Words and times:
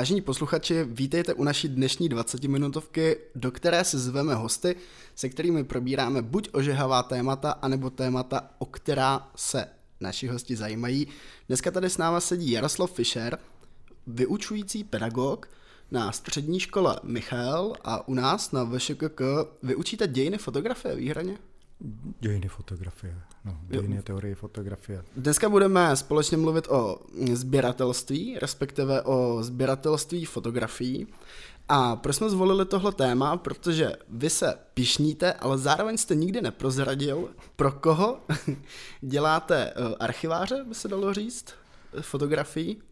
Vážení 0.00 0.20
posluchači, 0.20 0.84
vítejte 0.84 1.34
u 1.34 1.44
naší 1.44 1.68
dnešní 1.68 2.10
20-minutovky, 2.10 3.16
do 3.34 3.50
které 3.50 3.84
se 3.84 3.98
zveme 3.98 4.34
hosty, 4.34 4.76
se 5.14 5.28
kterými 5.28 5.64
probíráme 5.64 6.22
buď 6.22 6.48
ožehavá 6.52 7.02
témata, 7.02 7.50
anebo 7.50 7.90
témata, 7.90 8.50
o 8.58 8.66
která 8.66 9.30
se 9.36 9.66
naši 10.00 10.26
hosti 10.26 10.56
zajímají. 10.56 11.06
Dneska 11.48 11.70
tady 11.70 11.90
s 11.90 11.98
náma 11.98 12.20
sedí 12.20 12.50
Jaroslav 12.50 12.92
Fischer, 12.92 13.38
vyučující 14.06 14.84
pedagog 14.84 15.48
na 15.90 16.12
střední 16.12 16.60
škole 16.60 17.00
Michal 17.02 17.74
a 17.84 18.08
u 18.08 18.14
nás 18.14 18.52
na 18.52 18.64
VŠKK 18.64 19.20
vyučíte 19.62 20.08
dějiny 20.08 20.38
fotografie 20.38 20.96
výhraně? 20.96 21.38
Dějiny 22.20 22.48
fotografie, 22.48 23.20
no, 23.44 23.58
dějiny 23.68 24.02
teorie 24.02 24.34
fotografie. 24.34 25.04
Dneska 25.16 25.48
budeme 25.48 25.96
společně 25.96 26.36
mluvit 26.36 26.68
o 26.68 26.98
sběratelství, 27.32 28.38
respektive 28.38 29.02
o 29.02 29.42
sběratelství 29.42 30.24
fotografií. 30.24 31.06
A 31.68 31.96
proč 31.96 32.16
jsme 32.16 32.30
zvolili 32.30 32.66
tohle 32.66 32.92
téma? 32.92 33.36
Protože 33.36 33.92
vy 34.08 34.30
se 34.30 34.54
pišníte, 34.74 35.32
ale 35.32 35.58
zároveň 35.58 35.96
jste 35.96 36.14
nikdy 36.14 36.40
neprozradil, 36.42 37.28
pro 37.56 37.72
koho 37.72 38.18
děláte 39.00 39.72
eh, 39.76 39.94
archiváře, 40.00 40.64
by 40.68 40.74
se 40.74 40.88
dalo 40.88 41.14
říct, 41.14 41.46
fotografií. 42.00 42.82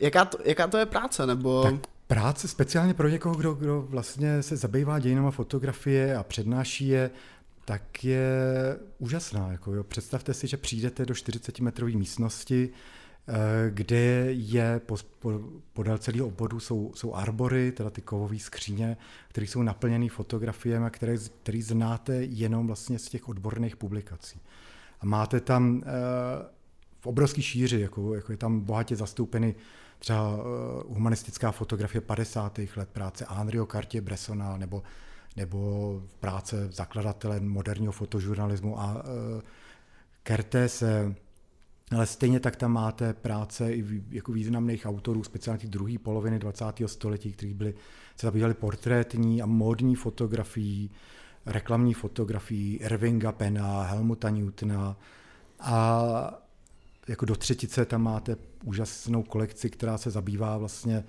Jaká 0.00 0.24
to, 0.24 0.38
jaká 0.44 0.66
to 0.66 0.76
je 0.76 0.86
práce? 0.86 1.26
Nebo... 1.26 1.62
Tak 1.62 1.74
práce 2.06 2.48
speciálně 2.48 2.94
pro 2.94 3.08
někoho, 3.08 3.34
kdo, 3.34 3.54
kdo 3.54 3.82
vlastně 3.88 4.42
se 4.42 4.56
zabývá 4.56 4.98
dějinama 4.98 5.30
fotografie 5.30 6.16
a 6.16 6.22
přednáší 6.22 6.88
je, 6.88 7.10
tak 7.64 8.04
je 8.04 8.28
úžasná. 8.98 9.52
Jako 9.52 9.74
jo. 9.74 9.84
Představte 9.84 10.34
si, 10.34 10.46
že 10.46 10.56
přijdete 10.56 11.06
do 11.06 11.14
40-metrové 11.14 11.96
místnosti, 11.96 12.70
eh, 13.28 13.32
kde 13.70 14.32
je 14.32 14.80
po, 14.86 14.96
po, 15.18 15.40
podél 15.72 15.98
celého 15.98 16.26
obvodu 16.26 16.60
jsou, 16.60 16.92
jsou 16.94 17.14
arbory, 17.14 17.72
teda 17.72 17.90
ty 17.90 18.00
kovové 18.00 18.38
skříně, 18.38 18.96
které 19.28 19.46
jsou 19.46 19.62
naplněné 19.62 20.08
fotografiemi, 20.08 20.86
které, 20.90 21.16
které 21.42 21.62
znáte 21.62 22.14
jenom 22.14 22.66
vlastně 22.66 22.98
z 22.98 23.08
těch 23.08 23.28
odborných 23.28 23.76
publikací. 23.76 24.40
A 25.00 25.06
máte 25.06 25.40
tam 25.40 25.82
eh, 25.84 25.88
v 27.00 27.06
obrovský 27.06 27.42
šíři, 27.42 27.80
jako, 27.80 28.14
jako 28.14 28.32
je 28.32 28.38
tam 28.38 28.60
bohatě 28.60 28.96
zastoupeny 28.96 29.54
třeba 29.98 30.36
eh, 30.38 30.42
humanistická 30.88 31.52
fotografie 31.52 32.00
50. 32.00 32.58
let 32.76 32.88
práce 32.92 33.24
Andrio 33.26 33.66
Cartier 33.66 34.04
Bressona 34.04 34.56
nebo 34.56 34.82
nebo 35.36 36.02
práce 36.20 36.68
zakladatele 36.72 37.40
moderního 37.40 37.92
fotožurnalismu 37.92 38.80
a 38.80 38.94
uh, 38.94 39.40
Kertése, 40.22 41.14
ale 41.96 42.06
stejně 42.06 42.40
tak 42.40 42.56
tam 42.56 42.72
máte 42.72 43.12
práce 43.12 43.74
i 43.74 44.02
jako 44.10 44.32
významných 44.32 44.86
autorů, 44.86 45.24
speciálně 45.24 45.60
těch 45.60 45.70
druhé 45.70 45.98
poloviny 45.98 46.38
20. 46.38 46.64
století, 46.86 47.32
kteří 47.32 47.54
byli, 47.54 47.74
se 48.16 48.26
zabývali 48.26 48.54
portrétní 48.54 49.42
a 49.42 49.46
módní 49.46 49.94
fotografií, 49.94 50.90
reklamní 51.46 51.94
fotografií 51.94 52.76
Irvinga 52.76 53.32
Pena, 53.32 53.82
Helmuta 53.82 54.30
Newtona 54.30 54.96
a 55.60 56.42
jako 57.08 57.24
do 57.24 57.36
třetice 57.36 57.84
tam 57.84 58.02
máte 58.02 58.36
úžasnou 58.64 59.22
kolekci, 59.22 59.70
která 59.70 59.98
se 59.98 60.10
zabývá 60.10 60.58
vlastně 60.58 61.04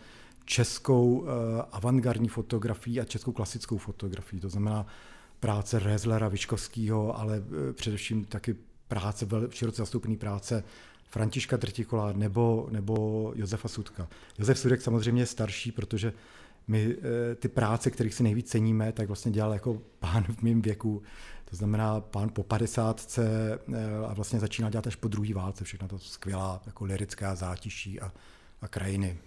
českou 0.46 1.18
uh, 1.18 1.28
avantgardní 1.72 2.28
fotografií 2.28 3.00
a 3.00 3.06
českou 3.06 3.32
klasickou 3.32 3.78
fotografií. 3.78 4.40
To 4.40 4.50
znamená 4.50 4.86
práce 5.40 5.80
Rezlera, 5.80 6.28
Vyškovského, 6.28 7.20
ale 7.20 7.40
uh, 7.40 7.74
především 7.74 8.26
taky 8.26 8.56
práce, 8.88 9.28
široce 9.50 9.82
zastoupený 9.82 10.18
práce 10.18 10.64
Františka 11.10 11.58
Drtikola 11.58 12.14
nebo, 12.14 12.68
nebo 12.72 13.32
Josefa 13.36 13.68
Sudka. 13.68 14.08
Josef 14.40 14.60
Sudek 14.60 14.82
samozřejmě 14.82 15.22
je 15.22 15.26
starší, 15.26 15.72
protože 15.72 16.14
my 16.68 16.96
eh, 16.98 17.36
ty 17.36 17.48
práce, 17.48 17.92
kterých 17.92 18.14
si 18.14 18.24
nejvíc 18.24 18.50
ceníme, 18.50 18.92
tak 18.92 19.08
vlastně 19.08 19.32
dělal 19.32 19.54
jako 19.54 19.82
pán 20.00 20.24
v 20.24 20.42
mém 20.42 20.62
věku, 20.62 21.04
to 21.50 21.56
znamená 21.56 22.00
pán 22.02 22.30
po 22.30 22.44
50 22.44 23.20
a 24.08 24.14
vlastně 24.14 24.40
začínal 24.40 24.72
dělat 24.72 24.88
až 24.88 24.96
po 24.96 25.08
druhé 25.08 25.34
válce, 25.34 25.64
všechno 25.64 25.88
to 25.88 26.00
skvělá 26.00 26.62
jako 26.66 26.86
lirická 26.86 27.36
zátiší 27.36 28.02
a, 28.02 28.14
a 28.62 28.68
krajiny. 28.68 29.18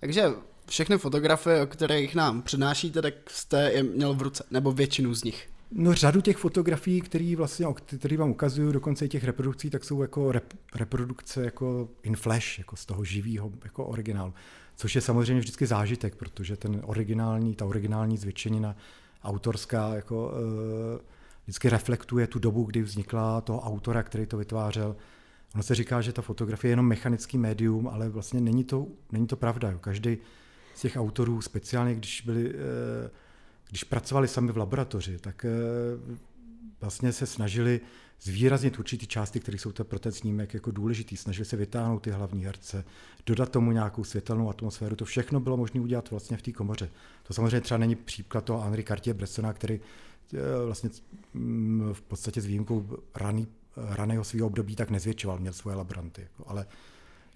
Takže 0.00 0.30
všechny 0.68 0.98
fotografie, 0.98 1.62
o 1.62 1.66
kterých 1.66 2.14
nám 2.14 2.42
přednášíte, 2.42 3.02
tak 3.02 3.14
jste 3.30 3.70
je 3.72 3.82
měl 3.82 4.14
v 4.14 4.22
ruce, 4.22 4.44
nebo 4.50 4.72
většinu 4.72 5.14
z 5.14 5.24
nich. 5.24 5.48
No 5.72 5.94
řadu 5.94 6.20
těch 6.20 6.36
fotografií, 6.36 7.00
které 7.00 7.34
vlastně, 7.36 7.66
který 7.98 8.16
vám 8.16 8.30
ukazuju, 8.30 8.72
dokonce 8.72 9.04
i 9.04 9.08
těch 9.08 9.24
reprodukcí, 9.24 9.70
tak 9.70 9.84
jsou 9.84 10.02
jako 10.02 10.32
rep, 10.32 10.54
reprodukce 10.74 11.44
jako 11.44 11.88
in 12.02 12.16
flash, 12.16 12.58
jako 12.58 12.76
z 12.76 12.86
toho 12.86 13.04
živého 13.04 13.52
jako 13.64 13.86
originálu. 13.86 14.34
Což 14.76 14.94
je 14.94 15.00
samozřejmě 15.00 15.40
vždycky 15.40 15.66
zážitek, 15.66 16.14
protože 16.16 16.56
ten 16.56 16.80
originální, 16.84 17.54
ta 17.54 17.64
originální 17.64 18.16
zvětšenina 18.16 18.76
autorská 19.24 19.94
jako 19.94 20.26
uh, 20.26 21.00
vždycky 21.44 21.68
reflektuje 21.68 22.26
tu 22.26 22.38
dobu, 22.38 22.64
kdy 22.64 22.82
vznikla 22.82 23.40
toho 23.40 23.60
autora, 23.60 24.02
který 24.02 24.26
to 24.26 24.36
vytvářel. 24.36 24.96
Ono 25.54 25.62
se 25.62 25.74
říká, 25.74 26.00
že 26.00 26.12
ta 26.12 26.22
fotografie 26.22 26.68
je 26.68 26.72
jenom 26.72 26.86
mechanický 26.86 27.38
médium, 27.38 27.88
ale 27.88 28.08
vlastně 28.08 28.40
není 28.40 28.64
to, 28.64 28.86
není 29.12 29.26
to 29.26 29.36
pravda. 29.36 29.70
Jo. 29.70 29.78
Každý 29.78 30.18
z 30.74 30.80
těch 30.80 30.96
autorů, 30.96 31.42
speciálně 31.42 31.94
když 31.94 32.20
byli, 32.20 32.50
eh, 32.50 33.10
když 33.68 33.84
pracovali 33.84 34.28
sami 34.28 34.52
v 34.52 34.56
laboratoři, 34.56 35.18
tak 35.18 35.44
eh, 35.44 35.48
vlastně 36.80 37.12
se 37.12 37.26
snažili 37.26 37.80
zvýraznit 38.20 38.78
určitý 38.78 39.06
části, 39.06 39.40
které 39.40 39.58
jsou 39.58 39.72
pro 39.82 39.98
ten 39.98 40.12
snímek 40.12 40.54
jako 40.54 40.70
důležitý. 40.70 41.16
Snažili 41.16 41.44
se 41.44 41.56
vytáhnout 41.56 42.02
ty 42.02 42.10
hlavní 42.10 42.44
herce, 42.44 42.84
dodat 43.26 43.48
tomu 43.48 43.72
nějakou 43.72 44.04
světelnou 44.04 44.50
atmosféru. 44.50 44.96
To 44.96 45.04
všechno 45.04 45.40
bylo 45.40 45.56
možné 45.56 45.80
udělat 45.80 46.10
vlastně 46.10 46.36
v 46.36 46.42
té 46.42 46.52
komoře. 46.52 46.90
To 47.22 47.34
samozřejmě 47.34 47.60
třeba 47.60 47.78
není 47.78 47.94
příklad 47.96 48.44
toho 48.44 48.60
Henri 48.60 48.82
Cartier-Bressona, 48.82 49.52
který 49.52 49.80
eh, 50.34 50.38
vlastně 50.64 50.90
mm, 51.34 51.90
v 51.92 52.02
podstatě 52.02 52.40
s 52.40 52.46
výjimkou 52.46 52.86
raný 53.14 53.46
raného 53.90 54.24
svého 54.24 54.46
období 54.46 54.76
tak 54.76 54.90
nezvětšoval, 54.90 55.38
měl 55.38 55.52
svoje 55.52 55.76
laboranty. 55.76 56.22
Jako, 56.22 56.44
ale, 56.46 56.66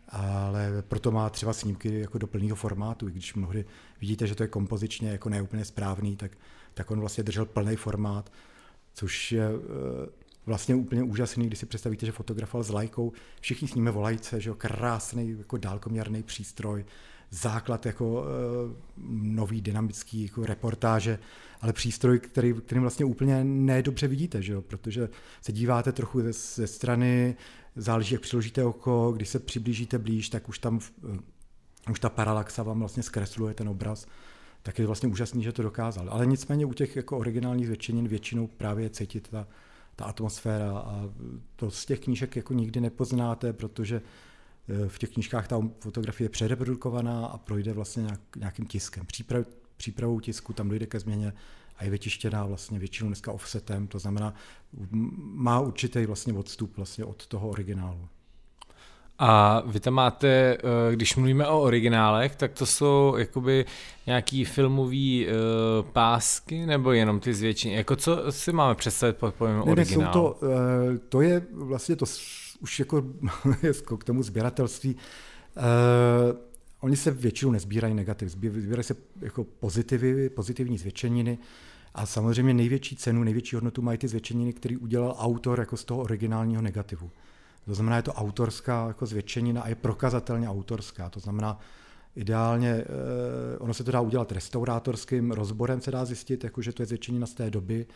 ale 0.09 0.83
proto 0.89 1.11
má 1.11 1.31
třeba 1.31 1.53
snímky 1.53 2.01
jako 2.01 2.19
do 2.19 2.27
plného 2.27 2.57
formátu, 2.57 3.09
i 3.09 3.13
když 3.13 3.35
mnohdy 3.35 3.65
vidíte, 4.01 4.27
že 4.27 4.35
to 4.35 4.43
je 4.43 4.49
kompozičně 4.49 5.11
jako 5.11 5.29
neúplně 5.29 5.65
správný, 5.65 6.17
tak, 6.17 6.33
tak 6.75 6.91
on 6.91 7.01
vlastně 7.01 7.25
držel 7.25 7.47
plný 7.47 7.77
formát, 7.77 8.33
což 8.95 9.33
je 9.33 9.49
eh, 9.49 10.23
vlastně 10.47 10.75
úplně 10.75 11.03
úžasný, 11.03 11.47
když 11.47 11.59
si 11.59 11.67
představíte, 11.67 12.07
že 12.07 12.13
fotografoval 12.13 12.65
s 12.65 12.71
lajkou, 12.71 13.13
všichni 13.41 13.69
s 13.69 13.75
nimi 13.75 13.91
volajce, 13.91 14.41
že 14.41 14.51
jo, 14.51 14.55
krásný 14.55 15.39
jako 15.39 15.57
dálkoměrný 15.57 16.23
přístroj, 16.23 16.85
základ 17.33 17.87
jako 17.87 18.25
e, 18.25 18.29
nový 19.13 19.61
dynamický 19.61 20.23
jako 20.23 20.47
reportáže, 20.47 21.19
ale 21.61 21.73
přístroj, 21.73 22.19
který, 22.19 22.55
který 22.55 22.81
vlastně 22.81 23.05
úplně 23.05 23.45
nedobře 23.45 24.09
vidíte, 24.09 24.43
že 24.43 24.53
jo? 24.53 24.63
protože 24.63 25.09
se 25.43 25.53
díváte 25.53 25.93
trochu 25.93 26.21
ze, 26.21 26.33
ze 26.33 26.67
strany, 26.67 27.37
záleží, 27.77 28.15
jak 28.15 28.23
přiložíte 28.23 28.65
oko, 28.65 29.13
když 29.17 29.29
se 29.29 29.39
přiblížíte 29.39 29.99
blíž, 29.99 30.29
tak 30.29 30.49
už 30.49 30.59
tam 30.59 30.81
už 31.91 32.01
ta 32.01 32.09
paralaxa 32.09 32.63
vám 32.63 32.79
vlastně 32.79 33.03
zkresluje 33.03 33.55
ten 33.55 33.69
obraz, 33.69 34.07
tak 34.63 34.79
je 34.79 34.87
vlastně 34.87 35.09
úžasný, 35.09 35.43
že 35.43 35.53
to 35.53 35.63
dokázal. 35.63 36.09
Ale 36.11 36.27
nicméně 36.27 36.67
u 36.67 36.73
těch 36.73 36.97
jako 36.97 37.19
originálních 37.19 37.67
zvětšenin 37.67 38.09
většinou 38.09 38.47
právě 38.47 38.91
cítit 38.91 39.29
ta, 39.29 39.47
ta 39.97 40.05
atmosféra 40.05 40.79
a 40.79 41.11
to 41.57 41.71
z 41.71 41.87
těch 41.87 42.01
knížek 42.01 42.37
jako 42.37 42.55
nikdy 42.55 42.81
nepoznáte, 42.81 43.53
protože 43.53 43.97
eh, 43.97 44.32
v 44.89 44.99
těch 44.99 45.11
knížkách 45.11 45.49
ta 45.49 45.61
fotografie 45.81 46.25
je 46.25 46.29
přereprodukovaná 46.29 47.27
a 47.27 47.39
projde 47.39 47.73
vlastně 47.73 48.03
nějak, 48.03 48.21
nějakým 48.37 48.67
tiskem. 48.67 49.07
Příprav, 49.07 49.47
přípravou 49.77 50.21
tisku 50.21 50.53
tam 50.53 50.69
dojde 50.69 50.87
ke 50.87 51.01
změně 51.01 51.33
a 51.77 51.85
je 51.85 51.91
vytištěná 51.91 52.47
vlastně 52.47 52.79
většinou 52.79 53.09
dneska 53.09 53.33
offsetem, 53.33 53.87
to 53.87 53.99
znamená, 53.99 54.35
má 55.21 55.61
určitý 55.61 56.07
vlastně 56.07 56.33
odstup 56.33 56.77
vlastně 56.77 57.05
od 57.05 57.27
toho 57.27 57.49
originálu. 57.49 58.09
A 59.19 59.63
vy 59.67 59.81
tam 59.81 59.95
máte, 59.95 60.29
eh, 60.29 60.59
když 60.93 61.17
mluvíme 61.17 61.47
o 61.49 61.61
originálech, 61.61 62.37
tak 62.37 62.53
to 62.53 62.67
jsou 62.67 63.15
jakoby 63.19 63.65
nějaký 64.07 64.45
filmový 64.45 65.27
uh, 65.27 65.33
pásky 65.93 66.67
nebo 66.67 66.93
jenom 66.93 67.21
ty 67.21 67.35
zvětšení? 67.35 67.75
Jako 67.75 67.97
co 67.97 68.33
si 68.33 68.53
máme 68.53 68.75
představit 68.75 69.17
pod 69.17 69.35
pojmem 69.35 69.63
originál? 69.63 70.05
Ne, 70.05 70.13
jsou 70.13 70.13
to, 70.13 70.39
to 71.09 71.21
je 71.21 71.43
vlastně 71.53 71.97
to 71.97 72.07
už 72.63 72.79
jako 72.79 73.03
k 73.99 74.05
tomu 74.05 74.23
sběratelství. 74.23 74.95
Uh, 74.95 76.39
oni 76.81 76.97
se 76.97 77.11
většinou 77.11 77.51
nezbírají 77.53 77.95
negativ, 77.95 78.29
sbírají 78.29 78.85
se 78.85 78.97
jako 79.21 79.45
pozitivy, 79.45 80.31
pozitivní 80.31 80.79
zvětšeniny 80.79 81.39
a 81.95 82.07
samozřejmě 82.07 82.55
největší 82.55 82.97
cenu, 82.97 83.25
největší 83.25 83.57
hodnotu 83.57 83.83
mají 83.83 83.99
ty 83.99 84.09
zvětšeniny, 84.09 84.53
který 84.53 84.77
udělal 84.77 85.17
autor 85.19 85.61
jako 85.61 85.77
z 85.77 85.85
toho 85.85 86.01
originálního 86.01 86.63
negativu. 86.63 87.11
To 87.65 87.75
znamená, 87.75 87.97
je 87.97 88.03
to 88.03 88.13
autorská 88.13 88.89
jako 88.89 89.07
zvětšenina 89.07 89.63
a 89.63 89.69
je 89.69 89.75
prokazatelně 89.75 90.49
autorská. 90.49 91.11
To 91.11 91.21
znamená, 91.21 91.59
ideálně, 92.17 92.71
eh, 92.71 93.59
ono 93.59 93.75
se 93.75 93.85
to 93.85 93.91
dá 93.91 94.01
udělat 94.01 94.33
restaurátorským 94.33 95.31
rozborem, 95.31 95.81
se 95.81 95.91
dá 95.91 96.05
zjistit, 96.05 96.45
jako 96.45 96.63
že 96.63 96.73
to 96.73 96.83
je 96.83 96.87
zvětšenina 96.87 97.27
z 97.27 97.35
té 97.35 97.51
doby, 97.51 97.87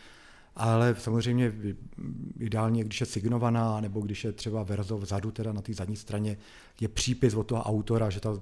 ale 0.57 0.95
samozřejmě 0.99 1.53
ideálně, 2.39 2.83
když 2.83 2.99
je 2.99 3.05
signovaná, 3.05 3.81
nebo 3.81 4.01
když 4.01 4.23
je 4.23 4.31
třeba 4.31 4.63
verzo 4.63 4.97
vzadu, 4.97 5.31
teda 5.31 5.53
na 5.53 5.61
té 5.61 5.73
zadní 5.73 5.95
straně, 5.95 6.37
je 6.81 6.87
přípis 6.87 7.33
od 7.33 7.43
toho 7.43 7.63
autora, 7.63 8.09
že 8.09 8.19
ta 8.19 8.39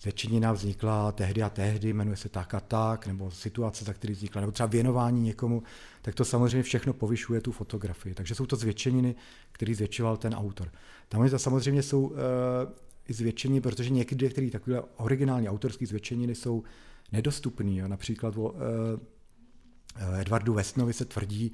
zvětšenina 0.00 0.52
vznikla 0.52 1.12
tehdy 1.12 1.42
a 1.42 1.50
tehdy, 1.50 1.92
jmenuje 1.92 2.16
se 2.16 2.28
tak 2.28 2.54
a 2.54 2.60
tak, 2.60 3.06
nebo 3.06 3.30
situace, 3.30 3.84
za 3.84 3.92
který 3.92 4.14
vznikla, 4.14 4.40
nebo 4.40 4.52
třeba 4.52 4.66
věnování 4.66 5.22
někomu, 5.22 5.62
tak 6.02 6.14
to 6.14 6.24
samozřejmě 6.24 6.62
všechno 6.62 6.92
povyšuje 6.92 7.40
tu 7.40 7.52
fotografii. 7.52 8.14
Takže 8.14 8.34
jsou 8.34 8.46
to 8.46 8.56
zvětšeniny, 8.56 9.14
který 9.52 9.74
zvětšoval 9.74 10.16
ten 10.16 10.34
autor. 10.34 10.72
Tam 11.08 11.30
to 11.30 11.38
samozřejmě 11.38 11.82
jsou 11.82 12.06
uh, 12.06 12.16
i 13.08 13.12
zvětšení, 13.12 13.60
protože 13.60 13.90
někdy 13.90 14.50
takové 14.50 14.82
originální 14.96 15.48
autorské 15.48 15.86
zvětšeniny 15.86 16.34
jsou 16.34 16.62
nedostupné. 17.12 17.88
Například 17.88 18.36
o 18.36 18.50
uh, 18.50 18.60
Edwardu 20.20 20.54
Westnovi 20.54 20.92
se 20.92 21.04
tvrdí, 21.04 21.52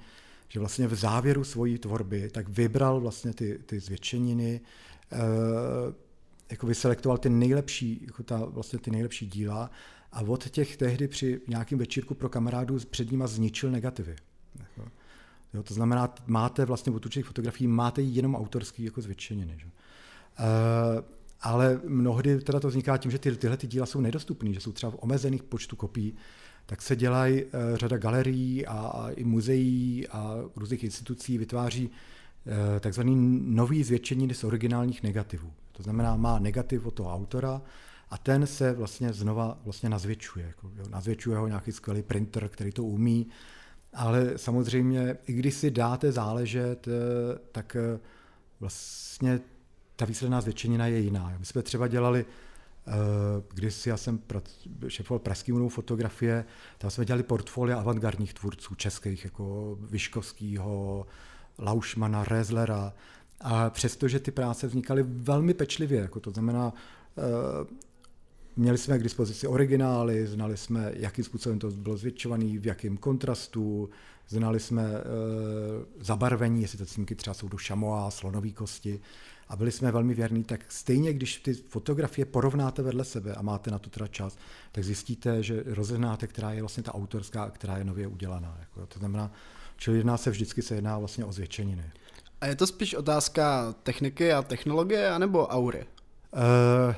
že 0.49 0.61
vlastně 0.61 0.87
v 0.87 0.95
závěru 0.95 1.45
svojí 1.45 1.79
tvorby 1.79 2.31
tak 2.31 2.49
vybral 2.49 3.01
vlastně 3.01 3.33
ty, 3.33 3.61
ty 3.67 3.81
zvětšeniny, 3.81 4.61
uh, 5.13 5.19
jako 6.51 6.67
vyselektoval 6.67 7.19
ty 7.19 7.31
nejlepší, 7.31 8.03
jako 8.07 8.23
ta, 8.23 8.45
vlastně 8.45 8.79
ty 8.79 8.91
nejlepší 8.91 9.27
díla 9.27 9.71
a 10.13 10.21
od 10.21 10.51
těch 10.51 10.77
tehdy 10.77 11.09
při 11.09 11.41
nějakém 11.49 11.79
večírku 11.79 12.15
pro 12.15 12.29
kamarádu 12.29 12.79
před 12.91 13.11
nima 13.11 13.27
zničil 13.27 13.71
negativy. 13.71 14.17
Jako, 14.59 14.91
jo, 15.55 15.63
to 15.63 15.75
znamená, 15.75 16.15
máte 16.27 16.65
vlastně 16.65 16.93
od 16.93 17.07
určitých 17.07 17.27
fotografií, 17.27 17.67
máte 17.67 18.03
jenom 18.03 18.35
autorský 18.35 18.85
jako 18.85 19.01
zvětšeniny. 19.01 19.55
Že? 19.59 19.67
Uh, 19.67 19.73
ale 21.41 21.81
mnohdy 21.85 22.41
teda 22.41 22.61
to 22.61 22.69
vzniká 22.69 22.97
tím, 22.97 23.11
že 23.11 23.19
ty, 23.19 23.37
tyhle 23.37 23.57
ty 23.57 23.67
díla 23.67 23.87
jsou 23.87 24.01
nedostupné, 24.01 24.53
že 24.53 24.61
jsou 24.61 24.73
třeba 24.73 24.93
v 24.93 24.99
omezených 25.01 25.43
počtu 25.43 25.77
kopií, 25.77 26.17
tak 26.67 26.83
se 26.83 26.97
dělají 26.97 27.45
uh, 27.45 27.51
řada 27.75 27.97
galerií 27.97 28.67
a, 28.67 29.07
i 29.11 29.25
muzeí 29.25 30.09
a 30.09 30.37
různých 30.57 30.85
institucí 30.85 31.39
vytváří 31.39 31.87
uh, 31.87 32.81
takzvaný 32.81 33.17
nový 33.41 33.85
zvětšeniny 33.85 34.35
z 34.35 34.45
originálních 34.45 35.03
negativů. 35.03 35.53
To 35.73 35.83
znamená, 35.83 36.17
má 36.17 36.39
negativ 36.39 36.87
od 36.87 36.95
toho 36.95 37.15
autora 37.15 37.63
a 38.11 38.19
ten 38.19 38.47
se 38.47 38.73
vlastně 38.73 39.13
znova 39.13 39.59
vlastně 39.65 39.89
nazvětšuje. 39.89 40.47
Jako, 40.47 40.71
jo, 40.77 40.85
nazvětšuje 40.91 41.37
ho 41.37 41.47
nějaký 41.47 41.73
skvělý 41.73 42.03
printer, 42.03 42.49
který 42.49 42.73
to 42.73 42.85
umí, 42.85 43.27
ale 43.95 44.33
samozřejmě, 44.37 45.17
i 45.27 45.33
když 45.33 45.55
si 45.55 45.71
dáte 45.71 46.13
záležet, 46.13 46.89
eh, 46.89 46.93
tak 47.53 47.77
eh, 47.77 48.01
vlastně 48.61 49.41
ta 49.97 50.05
výsledná 50.05 50.41
zvětšenina 50.41 50.87
je 50.87 50.99
jiná. 50.99 51.35
My 51.39 51.47
jsme 51.47 51.63
třeba 51.63 51.89
dělali, 51.89 52.25
eh, 52.29 52.33
když 53.55 53.87
já 53.87 53.97
jsem 53.97 54.19
šefoval 54.89 55.19
Pražský 55.19 55.53
mnou 55.53 55.69
fotografie, 55.69 56.45
tam 56.79 56.91
jsme 56.91 57.05
dělali 57.05 57.23
portfolia 57.23 57.79
avantgardních 57.79 58.35
tvůrců 58.35 58.75
českých, 58.75 59.25
jako 59.25 59.79
Vyškovskýho, 59.81 61.07
Laušmana, 61.59 62.25
Rezlera, 62.25 62.93
a 63.41 63.71
přestože 63.71 64.21
ty 64.21 64.31
práce 64.31 64.67
vznikaly 64.67 65.03
velmi 65.07 65.55
pečlivě, 65.55 66.01
jako 66.01 66.21
to 66.21 66.31
znamená, 66.31 66.73
eh, 67.19 67.83
měli 68.57 68.79
jsme 68.79 68.99
k 68.99 69.03
dispozici 69.03 69.47
originály, 69.47 70.27
znali 70.27 70.57
jsme, 70.57 70.93
jakým 70.95 71.25
způsobem 71.25 71.59
to 71.59 71.71
bylo 71.71 71.97
zvětšované, 71.97 72.59
v 72.59 72.67
jakém 72.67 72.97
kontrastu, 72.97 73.91
znali 74.29 74.61
jsme 74.61 74.83
e, 74.83 75.01
zabarvení, 76.01 76.63
jestli 76.63 76.79
ty 76.79 76.87
snímky 76.87 77.15
třeba 77.15 77.35
jsou 77.35 77.49
do 77.49 77.59
šamoa, 77.59 78.11
slonový 78.11 78.53
kosti 78.53 79.01
a 79.53 79.57
byli 79.57 79.73
jsme 79.73 79.93
velmi 79.93 80.15
věrní, 80.15 80.45
tak 80.45 80.61
stejně, 80.69 81.13
když 81.13 81.37
ty 81.37 81.55
fotografie 81.55 82.25
porovnáte 82.25 82.83
vedle 82.83 83.05
sebe 83.05 83.35
a 83.35 83.43
máte 83.43 83.71
na 83.71 83.79
to 83.79 83.91
teda 83.91 84.07
čas, 84.07 84.37
tak 84.73 84.85
zjistíte, 84.85 85.43
že 85.43 85.63
rozeznáte, 85.67 86.27
která 86.27 86.53
je 86.53 86.63
vlastně 86.63 86.83
ta 86.83 86.95
autorská 86.95 87.43
a 87.43 87.51
která 87.51 87.79
je 87.79 87.85
nově 87.85 88.07
udělaná. 88.07 88.57
Jako, 88.61 88.87
to 88.87 88.99
znamená, 88.99 89.33
čili 89.77 89.97
jedná 89.97 90.17
se 90.17 90.31
vždycky 90.31 90.63
se 90.63 90.75
jedná 90.75 90.99
vlastně 90.99 91.25
o 91.25 91.33
zvětšeniny. 91.33 91.85
A 92.41 92.47
je 92.47 92.57
to 92.57 92.67
spíš 92.67 92.95
otázka 92.95 93.75
techniky 93.83 94.33
a 94.33 94.43
technologie, 94.43 95.11
anebo 95.11 95.47
aury? 95.47 95.87
Uh, 96.33 96.95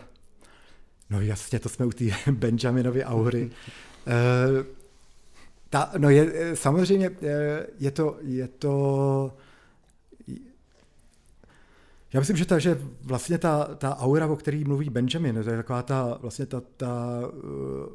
no 1.11 1.21
jasně, 1.21 1.59
to 1.59 1.69
jsme 1.69 1.87
u 1.87 1.91
té 1.91 2.05
Benjaminovy 2.33 3.05
aury. 3.05 3.51
Uh, 4.06 4.67
ta, 5.71 5.93
no 5.99 6.11
je, 6.11 6.56
samozřejmě 6.56 7.11
je 7.79 7.91
to, 7.91 8.19
je 8.23 8.49
to 8.49 9.37
já 12.15 12.21
myslím, 12.21 12.37
že, 12.37 12.45
ta, 12.45 12.59
že 12.59 12.79
vlastně 13.03 13.39
ta, 13.39 13.65
ta 13.65 13.99
aura, 13.99 14.27
o 14.27 14.37
který 14.37 14.65
mluví 14.65 14.91
Benjamin, 14.91 15.43
to 15.45 15.51
je 15.51 15.57
taková 15.57 15.83
ta, 15.83 16.19
vlastně 16.21 16.47
ta, 16.47 16.63
ta 16.77 17.21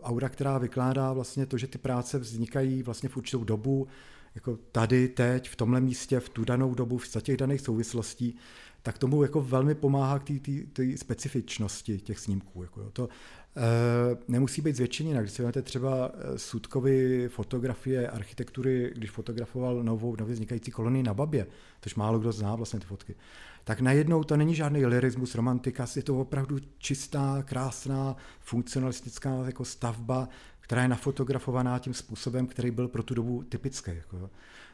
aura, 0.04 0.30
která 0.30 0.58
vykládá 0.58 1.14
vlastně 1.14 1.46
to, 1.46 1.58
že 1.58 1.68
ty 1.68 1.78
práce 1.78 2.20
vznikají 2.20 2.84
vlastně 2.84 3.10
v 3.10 3.18
určitou 3.18 3.44
dobu, 3.44 3.88
jako 4.36 4.58
tady, 4.72 5.08
teď, 5.08 5.50
v 5.50 5.56
tomhle 5.56 5.82
místě, 5.82 6.20
v 6.20 6.30
tu 6.30 6.46
danou 6.46 6.74
dobu, 6.74 7.00
za 7.12 7.22
těch 7.22 7.38
daných 7.38 7.62
souvislostí, 7.62 8.36
tak 8.82 8.98
tomu 8.98 9.24
jako 9.24 9.42
velmi 9.42 9.76
pomáhá 9.76 10.20
k 10.20 10.32
té 10.74 10.98
specifičnosti 10.98 12.00
těch 12.00 12.20
snímků. 12.20 12.64
Jako 12.64 12.82
jo. 12.82 12.90
To 12.94 13.10
e, 13.58 14.18
nemusí 14.28 14.62
být 14.62 14.76
zvětšenina. 14.76 15.22
Když 15.22 15.34
si 15.34 15.42
vezmete 15.42 15.62
třeba 15.62 16.12
eh, 16.14 16.40
Sudkovy 16.40 17.30
fotografie 17.30 18.10
architektury, 18.10 18.92
když 18.96 19.12
fotografoval 19.12 19.84
novou, 19.84 20.16
nově 20.16 20.34
vznikající 20.34 20.72
kolonii 20.72 21.04
na 21.04 21.14
Babě, 21.14 21.48
tož 21.80 21.96
málo 21.96 22.20
kdo 22.20 22.32
zná 22.32 22.56
vlastně 22.56 22.80
ty 22.80 22.86
fotky, 22.86 23.16
tak 23.64 23.82
najednou 23.82 24.24
to 24.24 24.38
není 24.38 24.56
žádný 24.56 24.86
lirismus, 24.86 25.36
romantika, 25.36 25.86
je 25.96 26.04
to 26.04 26.20
opravdu 26.20 26.58
čistá, 26.78 27.44
krásná, 27.44 28.16
funkcionalistická 28.40 29.46
jako 29.46 29.66
stavba, 29.66 30.30
která 30.70 30.82
je 30.82 30.88
nafotografovaná 30.88 31.80
tím 31.80 31.94
způsobem, 31.94 32.48
který 32.48 32.72
byl 32.72 32.88
pro 32.88 33.04
tu 33.04 33.14
dobu 33.14 33.44
typický. 33.44 33.92
Jako. 33.92 34.30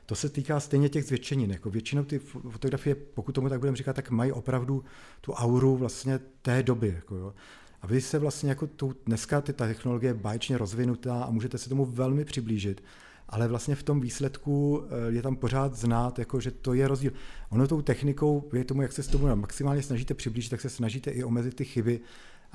To 0.05 0.15
se 0.15 0.29
týká 0.29 0.59
stejně 0.59 0.89
těch 0.89 1.05
zvětšenin. 1.05 1.51
Jako 1.51 1.69
většinou 1.69 2.03
ty 2.03 2.19
fotografie, 2.19 2.95
pokud 2.95 3.31
tomu 3.31 3.49
tak 3.49 3.59
budeme 3.59 3.77
říkat, 3.77 3.95
tak 3.95 4.09
mají 4.09 4.31
opravdu 4.31 4.83
tu 5.21 5.33
auru 5.33 5.77
vlastně 5.77 6.19
té 6.41 6.63
doby. 6.63 6.93
Jako 6.95 7.15
jo. 7.15 7.33
A 7.81 7.87
vy 7.87 8.01
se 8.01 8.19
vlastně 8.19 8.49
jako 8.49 8.67
tu, 8.67 8.95
dneska 9.05 9.41
ty, 9.41 9.53
ta 9.53 9.67
technologie 9.67 10.09
je 10.09 10.13
báječně 10.13 10.57
rozvinutá 10.57 11.23
a 11.23 11.31
můžete 11.31 11.57
se 11.57 11.69
tomu 11.69 11.85
velmi 11.85 12.25
přiblížit, 12.25 12.83
ale 13.29 13.47
vlastně 13.47 13.75
v 13.75 13.83
tom 13.83 13.99
výsledku 13.99 14.83
eh, 14.83 15.11
je 15.11 15.21
tam 15.21 15.35
pořád 15.35 15.75
znát, 15.75 16.19
jako, 16.19 16.39
že 16.39 16.51
to 16.51 16.73
je 16.73 16.87
rozdíl. 16.87 17.11
Ono 17.49 17.67
tou 17.67 17.81
technikou, 17.81 18.49
vy 18.51 18.63
tomu, 18.63 18.81
jak 18.81 18.91
se 18.91 19.03
s 19.03 19.07
tomu 19.07 19.35
maximálně 19.35 19.81
snažíte 19.81 20.13
přiblížit, 20.13 20.51
tak 20.51 20.61
se 20.61 20.69
snažíte 20.69 21.11
i 21.11 21.23
omezit 21.23 21.55
ty 21.55 21.65
chyby, 21.65 22.01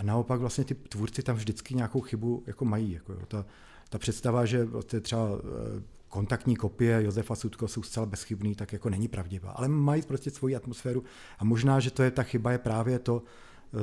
a 0.00 0.02
naopak 0.02 0.40
vlastně 0.40 0.64
ty 0.64 0.74
tvůrci 0.74 1.22
tam 1.22 1.36
vždycky 1.36 1.74
nějakou 1.74 2.00
chybu 2.00 2.42
jako 2.46 2.64
mají. 2.64 2.92
Jako 2.92 3.12
jo. 3.12 3.18
Ta, 3.28 3.46
ta 3.88 3.98
představa, 3.98 4.44
že 4.44 4.64
vlastně 4.64 5.00
třeba 5.00 5.28
eh, 5.28 5.82
kontaktní 6.08 6.56
kopie 6.56 7.02
Josefa 7.02 7.34
Sudko 7.34 7.68
jsou 7.68 7.82
zcela 7.82 8.06
bezchybný, 8.06 8.54
tak 8.54 8.72
jako 8.72 8.90
není 8.90 9.08
pravdivá. 9.08 9.50
Ale 9.50 9.68
mají 9.68 10.02
prostě 10.02 10.30
svoji 10.30 10.56
atmosféru 10.56 11.04
a 11.38 11.44
možná, 11.44 11.80
že 11.80 11.90
to 11.90 12.02
je 12.02 12.10
ta 12.10 12.22
chyba 12.22 12.52
je 12.52 12.58
právě 12.58 12.98
to, 12.98 13.22
eh, 13.22 13.76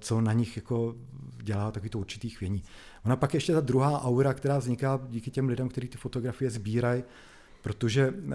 co 0.00 0.20
na 0.20 0.32
nich 0.32 0.56
jako 0.56 0.94
dělá 1.42 1.70
takový 1.70 1.90
to 1.90 1.98
určitý 1.98 2.30
chvění. 2.30 2.62
Ona 3.04 3.16
pak 3.16 3.34
ještě 3.34 3.52
ta 3.52 3.60
druhá 3.60 4.02
aura, 4.02 4.34
která 4.34 4.58
vzniká 4.58 5.00
díky 5.08 5.30
těm 5.30 5.48
lidem, 5.48 5.68
kteří 5.68 5.88
ty 5.88 5.98
fotografie 5.98 6.50
sbírají, 6.50 7.04
protože 7.62 8.14
eh, 8.16 8.32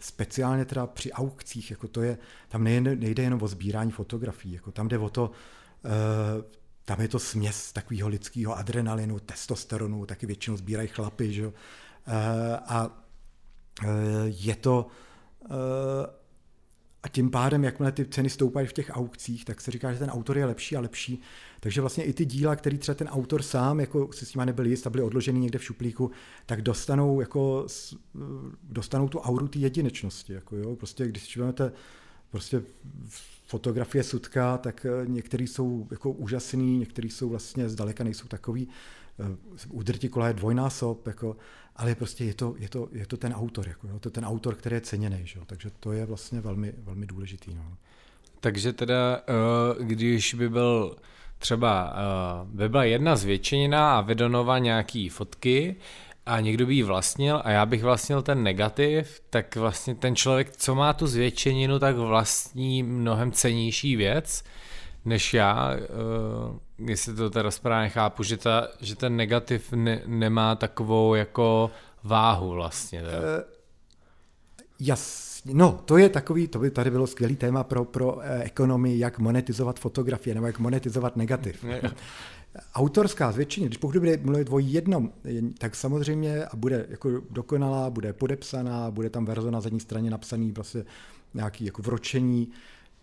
speciálně 0.00 0.64
teda 0.64 0.86
při 0.86 1.12
aukcích, 1.12 1.70
jako 1.70 1.88
to 1.88 2.02
je, 2.02 2.18
tam 2.48 2.64
nejde, 2.64 2.96
nejde 2.96 3.22
jenom 3.22 3.42
o 3.42 3.48
sbírání 3.48 3.90
fotografií, 3.90 4.52
jako 4.52 4.72
tam 4.72 4.88
jde 4.88 4.98
o 4.98 5.10
to, 5.10 5.30
tam 6.84 7.00
je 7.00 7.08
to 7.08 7.18
směs 7.18 7.72
takového 7.72 8.08
lidského 8.08 8.58
adrenalinu, 8.58 9.18
testosteronu, 9.18 10.06
taky 10.06 10.26
většinou 10.26 10.56
sbírají 10.56 10.88
chlapy, 10.88 11.32
že? 11.32 11.46
Eh, 11.46 12.56
a 12.56 13.04
eh, 13.84 13.88
je 14.24 14.56
to 14.56 14.86
a 17.02 17.08
tím 17.08 17.30
pádem, 17.30 17.64
jakmile 17.64 17.92
ty 17.92 18.04
ceny 18.06 18.30
stoupají 18.30 18.66
v 18.66 18.72
těch 18.72 18.90
aukcích, 18.90 19.44
tak 19.44 19.60
se 19.60 19.70
říká, 19.70 19.92
že 19.92 19.98
ten 19.98 20.10
autor 20.10 20.38
je 20.38 20.44
lepší 20.44 20.76
a 20.76 20.80
lepší. 20.80 21.22
Takže 21.60 21.80
vlastně 21.80 22.04
i 22.04 22.12
ty 22.12 22.24
díla, 22.24 22.56
který 22.56 22.78
třeba 22.78 22.94
ten 22.94 23.08
autor 23.08 23.42
sám 23.42 23.80
jako 23.80 24.12
si 24.12 24.26
s 24.26 24.34
nimi 24.34 24.46
nebyl 24.46 24.66
jist 24.66 24.86
a 24.86 24.90
byly 24.90 25.02
odložený 25.02 25.40
někde 25.40 25.58
v 25.58 25.64
šuplíku, 25.64 26.10
tak 26.46 26.62
dostanou, 26.62 27.20
jako, 27.20 27.66
dostanou 28.62 29.08
tu 29.08 29.18
auru 29.18 29.48
té 29.48 29.58
jedinečnosti. 29.58 30.32
Jako 30.32 30.56
jo? 30.56 30.76
Prostě 30.76 31.08
když 31.08 31.36
vezmete 31.36 31.72
prostě 32.30 32.62
fotografie 33.50 34.04
sutka, 34.04 34.58
tak 34.58 34.86
eh, 34.86 35.06
některý 35.06 35.46
jsou 35.46 35.88
jako 35.90 36.10
úžasný, 36.10 36.78
některý 36.78 37.10
jsou 37.10 37.28
vlastně 37.28 37.68
zdaleka 37.68 38.04
nejsou 38.04 38.28
takový. 38.28 38.68
Eh, 40.04 40.08
kola 40.08 40.28
je 40.28 40.34
dvojnásob, 40.34 41.06
jako, 41.06 41.36
ale 41.76 41.94
prostě 41.94 42.24
je 42.24 42.34
to, 42.34 42.54
je 42.58 42.68
to, 42.68 42.88
je 42.92 43.06
to 43.06 43.16
ten 43.16 43.32
autor, 43.32 43.68
jako, 43.68 43.88
jo, 43.88 43.98
to 43.98 44.10
ten 44.10 44.24
autor, 44.24 44.54
který 44.54 44.76
je 44.76 44.80
ceněný, 44.80 45.20
že, 45.24 45.40
takže 45.46 45.70
to 45.80 45.92
je 45.92 46.06
vlastně 46.06 46.40
velmi, 46.40 46.72
velmi 46.78 47.06
důležitý. 47.06 47.54
No. 47.54 47.76
Takže 48.40 48.72
teda, 48.72 49.20
eh, 49.28 49.84
když 49.84 50.34
by 50.34 50.48
byl 50.48 50.96
třeba, 51.38 51.96
by 52.44 52.68
byla 52.68 52.84
jedna 52.84 53.16
zvětšenina 53.16 53.98
a 53.98 54.00
Vedonova 54.00 54.58
nějaký 54.58 55.08
fotky, 55.08 55.76
a 56.30 56.40
někdo 56.40 56.66
by 56.66 56.74
ji 56.74 56.82
vlastnil 56.82 57.42
a 57.44 57.50
já 57.50 57.66
bych 57.66 57.82
vlastnil 57.82 58.22
ten 58.22 58.42
negativ, 58.42 59.20
tak 59.30 59.56
vlastně 59.56 59.94
ten 59.94 60.16
člověk, 60.16 60.56
co 60.56 60.74
má 60.74 60.92
tu 60.92 61.06
zvětšeninu, 61.06 61.78
tak 61.78 61.96
vlastní 61.96 62.82
mnohem 62.82 63.32
cenější 63.32 63.96
věc, 63.96 64.44
než 65.04 65.34
já, 65.34 65.70
uh, 66.78 66.88
jestli 66.88 67.14
to 67.14 67.30
teda 67.30 67.50
správně 67.50 67.88
chápu, 67.88 68.22
že, 68.22 68.36
ta, 68.36 68.68
že 68.80 68.96
ten 68.96 69.16
negativ 69.16 69.72
ne, 69.72 70.02
nemá 70.06 70.54
takovou 70.54 71.14
jako 71.14 71.70
váhu 72.04 72.50
vlastně. 72.50 73.02
Teda. 73.02 73.18
Eh, 73.18 73.44
Jasně, 74.80 75.54
no 75.54 75.80
to 75.84 75.98
je 75.98 76.08
takový, 76.08 76.48
to 76.48 76.58
by 76.58 76.70
tady 76.70 76.90
bylo 76.90 77.06
skvělý 77.06 77.36
téma 77.36 77.64
pro, 77.64 77.84
pro 77.84 78.18
eh, 78.22 78.42
ekonomii, 78.42 78.98
jak 78.98 79.18
monetizovat 79.18 79.80
fotografie 79.80 80.34
nebo 80.34 80.46
jak 80.46 80.58
monetizovat 80.58 81.16
negativ. 81.16 81.64
Autorská 82.74 83.32
zvětšení, 83.32 83.66
když 83.66 83.78
pokud 83.78 83.98
bude 83.98 84.16
mluvit 84.22 84.48
o 84.50 84.58
jednom, 84.58 85.12
tak 85.58 85.76
samozřejmě 85.76 86.44
a 86.44 86.56
bude 86.56 86.86
jako 86.88 87.10
dokonalá, 87.30 87.90
bude 87.90 88.12
podepsaná, 88.12 88.90
bude 88.90 89.10
tam 89.10 89.24
verze 89.24 89.50
na 89.50 89.60
zadní 89.60 89.80
straně 89.80 90.10
napsaný 90.10 90.52
vlastně 90.52 90.84
nějaký 91.34 91.64
jako 91.64 91.82
vročení, 91.82 92.48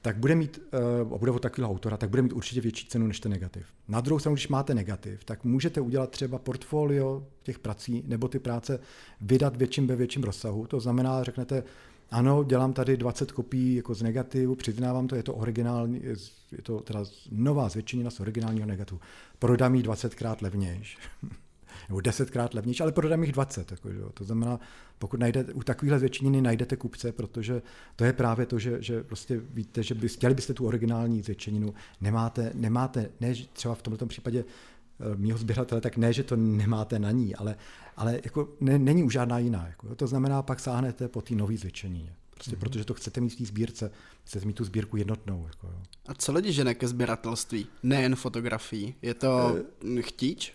tak 0.02 0.18
bude 0.18 0.36
mít, 0.36 0.62
uh, 1.04 1.18
bude 1.18 1.32
od 1.32 1.42
takového 1.42 1.74
autora, 1.74 1.98
tak 1.98 2.10
bude 2.10 2.22
mít 2.22 2.34
určitě 2.34 2.62
větší 2.62 2.88
cenu 2.88 3.08
než 3.08 3.20
ten 3.20 3.32
negativ. 3.32 3.66
Na 3.88 4.02
druhou 4.02 4.20
stranu, 4.20 4.36
když 4.36 4.48
máte 4.48 4.74
negativ, 4.74 5.24
tak 5.24 5.44
můžete 5.44 5.82
udělat 5.82 6.10
třeba 6.12 6.40
portfolio 6.40 7.28
těch 7.44 7.60
prací 7.60 8.04
nebo 8.08 8.28
ty 8.28 8.40
práce 8.40 8.80
vydat 9.22 9.58
větším 9.58 9.88
ve 9.88 9.96
větším 9.96 10.24
rozsahu. 10.24 10.68
To 10.68 10.80
znamená, 10.80 11.24
řeknete, 11.24 11.64
ano, 12.12 12.44
dělám 12.44 12.74
tady 12.74 12.98
20 12.98 13.32
kopií 13.32 13.76
jako 13.76 13.94
z 13.94 14.02
negativu, 14.02 14.56
přiznávám 14.56 15.08
to, 15.08 15.16
je 15.16 15.24
to 15.24 15.34
originální, 15.34 16.02
je 16.52 16.62
to 16.64 16.80
teda 16.80 17.04
nová 17.32 17.70
zvětšenina 17.70 18.10
z 18.10 18.20
originálního 18.20 18.68
negativu. 18.68 19.00
Prodám 19.40 19.76
ji 19.76 19.84
20krát 19.84 20.38
levnější. 20.42 20.98
nebo 21.90 22.00
10krát 22.00 22.50
levnější, 22.54 22.84
ale 22.84 22.92
prodám 22.92 23.24
jich 23.24 23.32
20. 23.32 23.72
Jako, 23.72 23.92
že? 23.92 24.00
To 24.14 24.24
znamená, 24.24 24.60
pokud 25.00 25.20
najdete, 25.20 25.54
u 25.54 25.64
takovéhle 25.64 26.00
zvětšeniny 26.00 26.42
najdete 26.42 26.76
kupce, 26.76 27.12
protože 27.12 27.62
to 27.96 28.06
je 28.06 28.14
právě 28.14 28.46
to, 28.46 28.60
že, 28.60 28.82
že 28.82 29.04
prostě 29.04 29.42
víte, 29.54 29.84
že 29.84 29.96
by, 29.96 30.10
chtěli 30.10 30.34
byste 30.34 30.54
tu 30.54 30.68
originální 30.68 31.22
zvětšeninu, 31.22 31.74
nemáte, 32.02 32.52
nemáte 32.54 33.10
ne 33.20 33.34
třeba 33.54 33.76
v 33.76 33.82
tomto 33.82 34.06
případě 34.06 34.40
eh, 34.44 35.16
mýho 35.16 35.38
sběratele, 35.38 35.82
tak 35.82 35.98
ne, 35.98 36.14
že 36.14 36.24
to 36.24 36.36
nemáte 36.36 37.00
na 37.00 37.12
ní, 37.12 37.36
ale, 37.36 37.56
ale 37.98 38.20
jako 38.24 38.50
ne, 38.60 38.80
není 38.80 39.04
už 39.04 39.14
žádná 39.14 39.40
jiná. 39.40 39.68
Jako, 39.68 39.96
to 39.96 40.08
znamená, 40.08 40.42
pak 40.42 40.60
sáhnete 40.60 41.08
po 41.08 41.22
té 41.22 41.36
nové 41.36 41.58
zvětšenině. 41.58 42.14
Prostě 42.34 42.52
mm-hmm. 42.52 42.60
protože 42.60 42.86
to 42.86 42.94
chcete 42.94 43.22
mít 43.22 43.30
v 43.30 43.36
té 43.36 43.46
sbírce, 43.46 43.92
chcete 44.24 44.46
mít 44.46 44.54
tu 44.54 44.64
sbírku 44.64 44.98
jednotnou. 44.98 45.46
Jako, 45.48 45.68
jo. 45.68 45.82
A 46.08 46.14
co 46.14 46.34
lidi 46.34 46.52
žene 46.52 46.74
ke 46.74 46.88
sběratelství? 46.88 47.68
Nejen 47.84 48.16
fotografií. 48.16 48.96
Je 49.02 49.14
to 49.14 49.58
uh, 49.84 50.02
chtíč? 50.02 50.54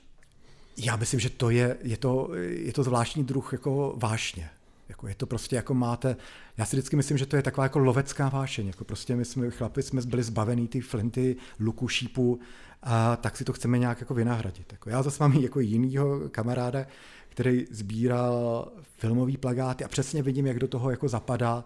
Já 0.77 0.97
myslím, 0.97 1.21
že 1.21 1.31
to 1.31 1.51
je, 1.51 1.77
je, 1.83 1.97
to, 1.97 2.31
je 2.49 2.73
to 2.73 2.83
zvláštní 2.83 3.25
druh 3.25 3.53
jako 3.53 3.95
vášně. 3.97 4.51
Jako 4.89 5.09
je 5.09 5.15
to 5.15 5.27
prostě 5.27 5.57
jako 5.57 5.75
máte, 5.75 6.17
já 6.57 6.65
si 6.65 6.77
vždycky 6.77 6.97
myslím, 6.97 7.19
že 7.19 7.27
to 7.27 7.37
je 7.37 7.43
taková 7.43 7.65
jako 7.65 7.79
lovecká 7.79 8.29
vášeň. 8.29 8.67
Jako 8.67 8.85
prostě 8.85 9.17
my 9.17 9.25
jsme, 9.25 9.51
chlapi, 9.51 9.83
jsme 9.83 10.03
byli 10.03 10.23
zbavený 10.23 10.69
ty 10.69 10.81
flinty, 10.81 11.37
luku, 11.61 11.89
šípu 11.89 12.41
a 12.83 13.17
tak 13.17 13.37
si 13.37 13.45
to 13.45 13.53
chceme 13.53 13.79
nějak 13.79 14.01
jako 14.01 14.15
vynahradit. 14.15 14.73
Jako 14.73 14.91
já 14.91 15.03
zase 15.03 15.25
mám 15.25 15.33
jako 15.33 15.61
jinýho 15.61 16.21
kamaráda, 16.29 16.87
který 17.33 17.67
sbíral 17.71 18.69
filmový 18.97 19.37
plagáty 19.37 19.85
a 19.85 19.89
přesně 19.89 20.23
vidím, 20.23 20.47
jak 20.47 20.59
do 20.59 20.69
toho 20.69 20.91
jako 20.91 21.09
zapadá 21.09 21.65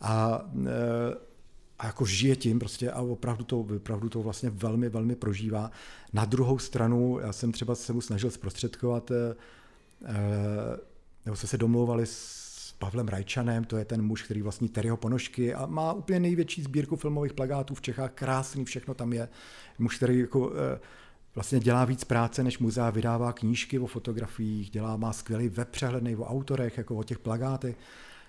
a 0.00 0.44
e, 0.66 1.26
a 1.78 1.86
jako 1.86 2.04
žije 2.04 2.36
tím 2.36 2.58
prostě 2.58 2.90
a 2.90 3.00
opravdu 3.00 3.44
to, 3.44 3.60
opravdu 3.60 4.08
to 4.08 4.22
vlastně 4.22 4.50
velmi, 4.50 4.88
velmi 4.88 5.16
prožívá. 5.16 5.70
Na 6.12 6.24
druhou 6.24 6.58
stranu, 6.58 7.18
já 7.18 7.32
jsem 7.32 7.52
třeba 7.52 7.74
se 7.74 7.92
mu 7.92 8.00
snažil 8.00 8.30
zprostředkovat, 8.30 9.10
eh, 9.10 9.36
eh, 10.04 10.14
nebo 11.24 11.36
se 11.36 11.46
se 11.46 11.58
domlouvali 11.58 12.06
s 12.06 12.74
Pavlem 12.78 13.08
Rajčanem, 13.08 13.64
to 13.64 13.76
je 13.76 13.84
ten 13.84 14.02
muž, 14.02 14.22
který 14.22 14.42
vlastní 14.42 14.68
Terryho 14.68 14.96
ponožky 14.96 15.54
a 15.54 15.66
má 15.66 15.92
úplně 15.92 16.20
největší 16.20 16.62
sbírku 16.62 16.96
filmových 16.96 17.32
plagátů 17.32 17.74
v 17.74 17.80
Čechách, 17.80 18.12
krásný, 18.12 18.64
všechno 18.64 18.94
tam 18.94 19.12
je. 19.12 19.28
Muž, 19.78 19.96
který 19.96 20.18
jako, 20.18 20.52
eh, 20.74 20.80
vlastně 21.36 21.60
dělá 21.60 21.84
víc 21.84 22.04
práce 22.04 22.42
než 22.42 22.58
muzea, 22.58 22.90
vydává 22.90 23.32
knížky 23.32 23.78
o 23.78 23.86
fotografiích, 23.86 24.70
dělá, 24.70 24.96
má 24.96 25.12
skvělý 25.12 25.48
web 25.48 25.68
přehledný 25.68 26.16
o 26.16 26.24
autorech, 26.24 26.78
jako 26.78 26.96
o 26.96 27.02
těch 27.02 27.18
plagátech. 27.18 27.76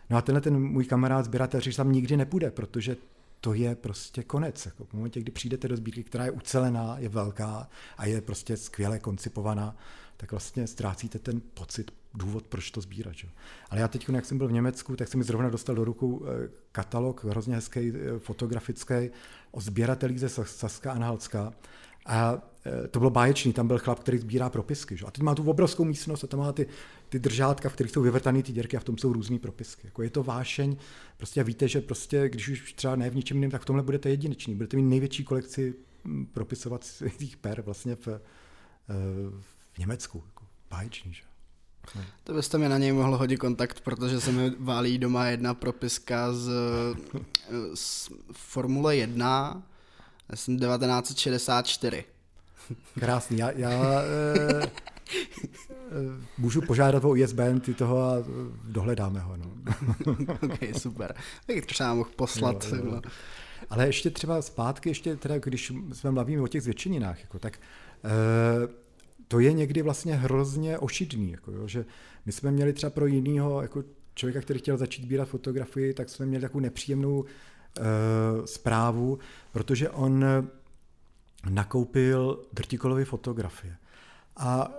No 0.09 0.17
a 0.17 0.21
tenhle 0.21 0.41
ten 0.41 0.59
můj 0.59 0.85
kamarád 0.85 1.25
sběratel 1.25 1.61
říct, 1.61 1.75
tam 1.75 1.91
nikdy 1.91 2.17
nepůjde, 2.17 2.51
protože 2.51 2.97
to 3.41 3.53
je 3.53 3.75
prostě 3.75 4.23
konec. 4.23 4.65
Jako 4.65 4.85
v 4.85 4.93
momentě, 4.93 5.19
kdy 5.19 5.31
přijdete 5.31 5.67
do 5.67 5.77
sbírky, 5.77 6.03
která 6.03 6.25
je 6.25 6.31
ucelená, 6.31 6.95
je 6.99 7.09
velká 7.09 7.69
a 7.97 8.05
je 8.05 8.21
prostě 8.21 8.57
skvěle 8.57 8.99
koncipovaná, 8.99 9.75
tak 10.17 10.31
vlastně 10.31 10.67
ztrácíte 10.67 11.19
ten 11.19 11.41
pocit, 11.53 11.91
důvod, 12.13 12.47
proč 12.47 12.71
to 12.71 12.81
sbírat. 12.81 13.13
Že? 13.15 13.27
Ale 13.69 13.81
já 13.81 13.87
teď, 13.87 14.09
jak 14.09 14.25
jsem 14.25 14.37
byl 14.37 14.47
v 14.47 14.51
Německu, 14.51 14.95
tak 14.95 15.07
jsem 15.07 15.17
mi 15.17 15.23
zrovna 15.23 15.49
dostal 15.49 15.75
do 15.75 15.83
ruku 15.83 16.25
eh, 16.25 16.49
katalog 16.71 17.23
hrozně 17.23 17.55
hezký, 17.55 17.79
eh, 17.95 18.19
fotografický 18.19 19.09
o 19.51 19.61
sběratelích 19.61 20.19
ze 20.19 20.29
Saska 20.29 20.91
Anhalska 20.91 21.53
a 22.05 22.41
to 22.91 22.99
bylo 22.99 23.11
báječný, 23.11 23.53
tam 23.53 23.67
byl 23.67 23.79
chlap, 23.79 23.99
který 23.99 24.17
sbírá 24.17 24.49
propisky. 24.49 24.97
Že? 24.97 25.05
A 25.05 25.11
teď 25.11 25.23
má 25.23 25.35
tu 25.35 25.49
obrovskou 25.49 25.85
místnost 25.85 26.23
a 26.23 26.27
tam 26.27 26.39
má 26.39 26.51
ty, 26.51 26.67
ty 27.09 27.19
držátka, 27.19 27.69
v 27.69 27.73
kterých 27.73 27.91
jsou 27.91 28.01
vyvrtané 28.01 28.43
ty 28.43 28.51
dírky 28.53 28.77
a 28.77 28.79
v 28.79 28.83
tom 28.83 28.97
jsou 28.97 29.13
různé 29.13 29.39
propisky. 29.39 29.87
Jako 29.87 30.03
je 30.03 30.09
to 30.09 30.23
vášeň, 30.23 30.77
prostě 31.17 31.43
víte, 31.43 31.67
že 31.67 31.81
prostě, 31.81 32.29
když 32.29 32.49
už 32.49 32.73
třeba 32.73 32.95
ne 32.95 33.09
v 33.09 33.15
ničem 33.15 33.37
jiném, 33.37 33.51
tak 33.51 33.61
v 33.61 33.65
tomhle 33.65 33.83
budete 33.83 34.09
jedineční. 34.09 34.55
Budete 34.55 34.77
mít 34.77 34.89
největší 34.89 35.23
kolekci 35.23 35.75
propisovacích 36.33 37.37
per 37.41 37.61
vlastně 37.61 37.95
v, 37.95 38.07
e, 38.07 38.19
v 39.73 39.77
Německu. 39.77 40.23
Jako 40.27 40.45
báječný, 40.69 41.13
že? 41.13 41.23
No. 41.95 42.01
To 42.23 42.33
byste 42.33 42.57
mi 42.57 42.69
na 42.69 42.77
něj 42.77 42.91
mohl 42.91 43.17
hodit 43.17 43.37
kontakt, 43.37 43.81
protože 43.81 44.21
se 44.21 44.31
mi 44.31 44.51
válí 44.59 44.97
doma 44.97 45.25
jedna 45.25 45.53
propiska 45.53 46.33
z, 46.33 46.51
z 47.73 48.09
Formule 48.31 48.95
1, 48.95 49.63
já 50.29 50.35
jsem 50.35 50.59
1964. 50.59 52.16
Krásný. 52.99 53.37
Já, 53.37 53.51
já 53.51 54.01
e, 54.01 54.63
e, 54.63 54.71
můžu 56.37 56.61
požádat 56.61 57.05
o 57.05 57.15
ISBN 57.15 57.59
ty 57.59 57.73
toho 57.73 58.01
a 58.01 58.15
dohledáme 58.63 59.19
ho. 59.19 59.37
No. 59.37 59.45
ok, 60.41 60.77
super. 60.77 61.15
Tak 61.47 61.65
třeba 61.65 61.93
mohl 61.93 62.09
poslat. 62.15 62.67
No, 62.83 62.91
no. 62.91 63.01
Ale 63.69 63.87
ještě 63.87 64.09
třeba 64.09 64.41
zpátky, 64.41 64.89
ještě 64.89 65.15
teda, 65.15 65.37
když 65.37 65.71
jsme 65.93 66.11
mluvíme 66.11 66.41
o 66.41 66.47
těch 66.47 66.61
zvětšeninách, 66.61 67.21
jako, 67.21 67.39
tak 67.39 67.59
e, 68.03 68.09
to 69.27 69.39
je 69.39 69.53
někdy 69.53 69.81
vlastně 69.81 70.15
hrozně 70.15 70.77
ošidný. 70.77 71.31
Jako, 71.31 71.51
jo, 71.51 71.67
že 71.67 71.85
my 72.25 72.31
jsme 72.31 72.51
měli 72.51 72.73
třeba 72.73 72.89
pro 72.89 73.05
jinýho 73.05 73.61
jako 73.61 73.83
člověka, 74.15 74.41
který 74.41 74.59
chtěl 74.59 74.77
začít 74.77 75.01
sbírat 75.01 75.25
fotografii, 75.27 75.93
tak 75.93 76.09
jsme 76.09 76.25
měli 76.25 76.41
takovou 76.41 76.59
nepříjemnou 76.59 77.25
Eh, 77.79 78.47
zprávu, 78.47 79.19
protože 79.51 79.89
on 79.89 80.25
nakoupil 81.49 82.43
drtikolovy 82.53 83.05
fotografie. 83.05 83.77
A 84.37 84.71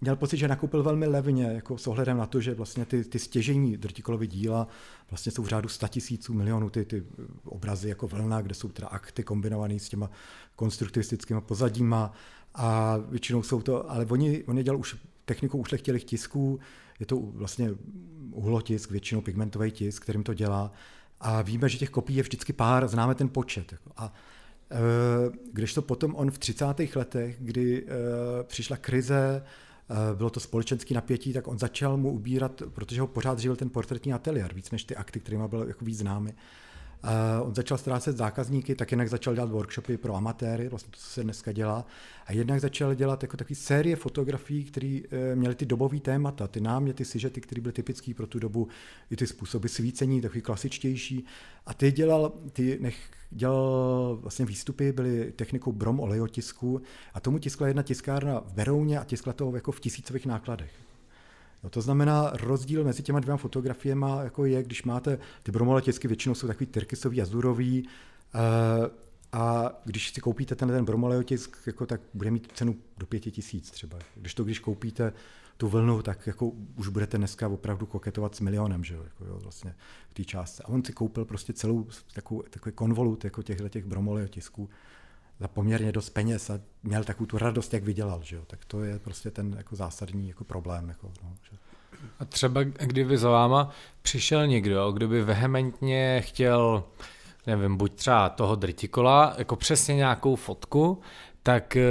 měl 0.00 0.16
pocit, 0.16 0.36
že 0.36 0.48
nakoupil 0.48 0.82
velmi 0.82 1.06
levně, 1.06 1.44
jako 1.44 1.78
s 1.78 1.86
ohledem 1.86 2.18
na 2.18 2.26
to, 2.26 2.40
že 2.40 2.54
vlastně 2.54 2.84
ty, 2.84 3.04
ty 3.04 3.18
stěžení 3.18 3.76
drtikolovy 3.76 4.26
díla 4.26 4.68
vlastně 5.10 5.32
jsou 5.32 5.42
v 5.42 5.48
řádu 5.48 5.68
100 5.68 5.88
tisíců 5.88 6.34
milionů, 6.34 6.70
ty, 6.70 6.84
ty 6.84 7.04
obrazy 7.44 7.88
jako 7.88 8.08
vlna, 8.08 8.42
kde 8.42 8.54
jsou 8.54 8.68
teda 8.68 8.88
akty 8.88 9.22
kombinované 9.22 9.78
s 9.78 9.88
těma 9.88 10.10
konstruktivistickými 10.56 11.40
pozadíma 11.40 12.12
a 12.54 12.96
většinou 12.96 13.42
jsou 13.42 13.62
to, 13.62 13.90
ale 13.90 14.06
oni, 14.06 14.44
oni 14.44 14.62
dělali 14.62 14.80
už 14.80 14.96
technikou 15.24 15.58
ušlechtilých 15.58 16.04
tisků, 16.04 16.60
je 17.00 17.06
to 17.06 17.16
vlastně 17.16 17.70
uhlotisk, 18.32 18.90
většinou 18.90 19.20
pigmentový 19.20 19.70
tisk, 19.70 20.02
kterým 20.02 20.22
to 20.22 20.34
dělá 20.34 20.72
a 21.20 21.42
víme, 21.42 21.68
že 21.68 21.78
těch 21.78 21.90
kopií 21.90 22.16
je 22.16 22.22
vždycky 22.22 22.52
pár, 22.52 22.88
známe 22.88 23.14
ten 23.14 23.28
počet. 23.28 23.72
Jako. 23.72 23.90
A 23.96 24.12
když 25.52 25.74
to 25.74 25.82
potom 25.82 26.14
on 26.14 26.30
v 26.30 26.38
30. 26.38 26.64
letech, 26.94 27.36
kdy 27.40 27.86
e, 27.86 28.44
přišla 28.44 28.76
krize, 28.76 29.42
e, 30.12 30.16
bylo 30.16 30.30
to 30.30 30.40
společenský 30.40 30.94
napětí, 30.94 31.32
tak 31.32 31.48
on 31.48 31.58
začal 31.58 31.96
mu 31.96 32.10
ubírat, 32.10 32.62
protože 32.74 33.00
ho 33.00 33.06
pořád 33.06 33.38
živil 33.38 33.56
ten 33.56 33.70
portrétní 33.70 34.12
ateliér, 34.12 34.54
víc 34.54 34.70
než 34.70 34.84
ty 34.84 34.96
akty, 34.96 35.20
kterými 35.20 35.48
byl 35.48 35.64
jako 35.68 35.84
víc 35.84 35.98
známy. 35.98 36.34
Uh, 37.04 37.48
on 37.48 37.54
začal 37.54 37.78
ztrácet 37.78 38.16
zákazníky, 38.16 38.74
tak 38.74 38.90
jinak 38.90 39.08
začal 39.08 39.34
dělat 39.34 39.50
workshopy 39.50 39.96
pro 39.96 40.14
amatéry, 40.14 40.68
vlastně 40.68 40.90
to, 40.90 40.98
co 40.98 41.06
se 41.06 41.22
dneska 41.22 41.52
dělá, 41.52 41.86
a 42.26 42.32
jednak 42.32 42.60
začal 42.60 42.94
dělat 42.94 43.22
jako 43.22 43.36
takový 43.36 43.54
série 43.54 43.96
fotografií, 43.96 44.64
které 44.64 45.00
uh, 45.02 45.38
měly 45.38 45.54
ty 45.54 45.66
dobové 45.66 46.00
témata, 46.00 46.48
ty 46.48 46.60
náměty, 46.60 47.04
sižety, 47.04 47.40
které 47.40 47.60
byly 47.60 47.72
typické 47.72 48.14
pro 48.14 48.26
tu 48.26 48.38
dobu, 48.38 48.68
i 49.10 49.16
ty 49.16 49.26
způsoby 49.26 49.68
svícení, 49.68 50.20
takový 50.20 50.42
klasičtější. 50.42 51.24
A 51.66 51.74
ty 51.74 51.92
dělal, 51.92 52.32
ty 52.52 52.78
nech, 52.80 52.96
dělal 53.30 54.18
vlastně 54.22 54.44
výstupy, 54.44 54.92
byly 54.92 55.32
technikou 55.32 55.72
brom 55.72 56.00
olejotisku 56.00 56.82
a 57.14 57.20
tomu 57.20 57.38
tiskla 57.38 57.66
jedna 57.66 57.82
tiskárna 57.82 58.40
v 58.40 58.52
Berouně 58.52 58.98
a 58.98 59.04
tiskla 59.04 59.32
to 59.32 59.54
jako 59.54 59.72
v 59.72 59.80
tisícových 59.80 60.26
nákladech. 60.26 60.87
No 61.64 61.70
to 61.70 61.80
znamená, 61.80 62.30
rozdíl 62.34 62.84
mezi 62.84 63.02
těma 63.02 63.20
dvěma 63.20 63.36
fotografiemi 63.36 64.06
jako 64.22 64.44
je, 64.44 64.62
když 64.62 64.82
máte 64.82 65.18
ty 65.42 65.52
bromoletěsky, 65.52 66.08
většinou 66.08 66.34
jsou 66.34 66.46
takový 66.46 66.66
tyrkysový, 66.66 67.22
azurový, 67.22 67.88
uh, 68.34 68.40
a 69.32 69.72
když 69.84 70.10
si 70.10 70.20
koupíte 70.20 70.54
ten, 70.54 70.68
ten 70.68 70.84
bromoleotisk, 70.84 71.56
jako, 71.66 71.86
tak 71.86 72.00
bude 72.14 72.30
mít 72.30 72.52
cenu 72.54 72.76
do 72.98 73.06
pěti 73.06 73.30
tisíc 73.30 73.70
třeba. 73.70 73.98
Když 74.14 74.34
to, 74.34 74.44
když 74.44 74.58
koupíte 74.58 75.12
tu 75.56 75.68
vlnu, 75.68 76.02
tak 76.02 76.26
jako 76.26 76.52
už 76.76 76.88
budete 76.88 77.18
dneska 77.18 77.48
opravdu 77.48 77.86
koketovat 77.86 78.34
s 78.34 78.40
milionem, 78.40 78.84
že 78.84 78.94
jo, 78.94 79.02
jako, 79.02 79.24
jo 79.24 79.38
vlastně 79.42 79.74
v 80.10 80.14
té 80.14 80.24
částce. 80.24 80.62
A 80.62 80.68
on 80.68 80.84
si 80.84 80.92
koupil 80.92 81.24
prostě 81.24 81.52
celou 81.52 81.86
takovou, 82.12 82.42
takový 82.50 82.72
konvolut 82.72 83.24
jako 83.24 83.42
těchto 83.42 83.68
těch 83.68 83.84
bromoleotisků 83.84 84.70
za 85.40 85.48
poměrně 85.48 85.92
dost 85.92 86.10
peněz 86.10 86.50
a 86.50 86.60
měl 86.82 87.04
takovou 87.04 87.26
tu 87.26 87.38
radost, 87.38 87.74
jak 87.74 87.82
vydělal, 87.82 88.20
že 88.22 88.36
jo? 88.36 88.42
tak 88.46 88.64
to 88.64 88.84
je 88.84 88.98
prostě 88.98 89.30
ten 89.30 89.54
jako 89.58 89.76
zásadní 89.76 90.28
jako 90.28 90.44
problém. 90.44 90.88
Jako, 90.88 91.10
no, 91.24 91.34
že... 91.50 91.56
A 92.20 92.24
třeba 92.24 92.62
kdyby 92.62 93.18
za 93.18 93.30
váma 93.30 93.70
přišel 94.02 94.46
někdo, 94.46 94.92
kdo 94.92 95.08
by 95.08 95.22
vehementně 95.22 96.22
chtěl, 96.24 96.84
nevím, 97.46 97.76
buď 97.76 97.92
třeba 97.92 98.28
toho 98.28 98.56
dritikola, 98.56 99.34
jako 99.38 99.56
přesně 99.56 99.94
nějakou 99.94 100.36
fotku, 100.36 101.00
tak 101.42 101.76
eh, 101.76 101.82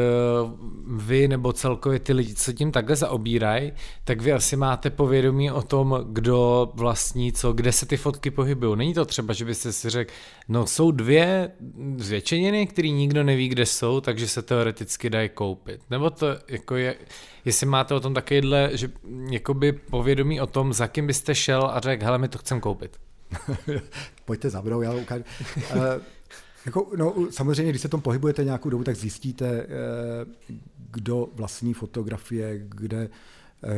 vy 0.88 1.28
nebo 1.28 1.54
celkově 1.54 2.00
ty 2.00 2.14
lidi, 2.14 2.36
co 2.36 2.54
tím 2.54 2.72
takhle 2.72 2.96
zaobírají, 2.96 3.74
tak 4.04 4.22
vy 4.22 4.34
asi 4.34 4.56
máte 4.56 4.90
povědomí 4.90 5.52
o 5.52 5.62
tom, 5.62 6.06
kdo 6.10 6.72
vlastní 6.74 7.32
co, 7.32 7.54
kde 7.54 7.72
se 7.72 7.86
ty 7.86 7.98
fotky 7.98 8.32
pohybují. 8.32 8.78
Není 8.78 8.94
to 8.94 9.06
třeba, 9.06 9.34
že 9.34 9.46
byste 9.46 9.72
si 9.72 9.90
řekl, 9.90 10.14
no 10.48 10.68
jsou 10.68 10.92
dvě 10.92 11.52
zvětšeniny, 11.98 12.68
které 12.68 12.90
nikdo 12.90 13.24
neví, 13.24 13.48
kde 13.48 13.66
jsou, 13.66 14.02
takže 14.02 14.28
se 14.28 14.42
teoreticky 14.42 15.10
dají 15.10 15.30
koupit. 15.30 15.82
Nebo 15.90 16.10
to 16.10 16.28
jako 16.48 16.76
je, 16.76 16.96
jestli 17.46 17.66
máte 17.66 17.94
o 17.94 18.00
tom 18.00 18.14
takovýhle, 18.14 18.70
že 18.74 18.92
jakoby 19.30 19.72
povědomí 19.72 20.42
o 20.42 20.48
tom, 20.48 20.74
za 20.74 20.88
kým 20.88 21.08
byste 21.08 21.36
šel 21.36 21.70
a 21.74 21.80
řekl, 21.80 22.06
hele, 22.06 22.18
my 22.18 22.28
to 22.28 22.38
chcem 22.38 22.62
koupit. 22.62 22.98
Pojďte 24.26 24.50
za 24.50 24.62
mnou, 24.62 24.82
já 24.82 24.94
ukážu. 24.94 25.24
Jako, 26.68 26.88
no, 26.98 27.16
samozřejmě, 27.30 27.72
když 27.72 27.82
se 27.82 27.90
tom 27.90 28.02
pohybujete 28.02 28.44
nějakou 28.44 28.70
dobu, 28.70 28.84
tak 28.84 28.96
zjistíte, 28.96 29.48
eh, 29.48 29.68
kdo 30.92 31.30
vlastní 31.34 31.74
fotografie, 31.74 32.62
kde 32.70 33.10
eh, 33.64 33.70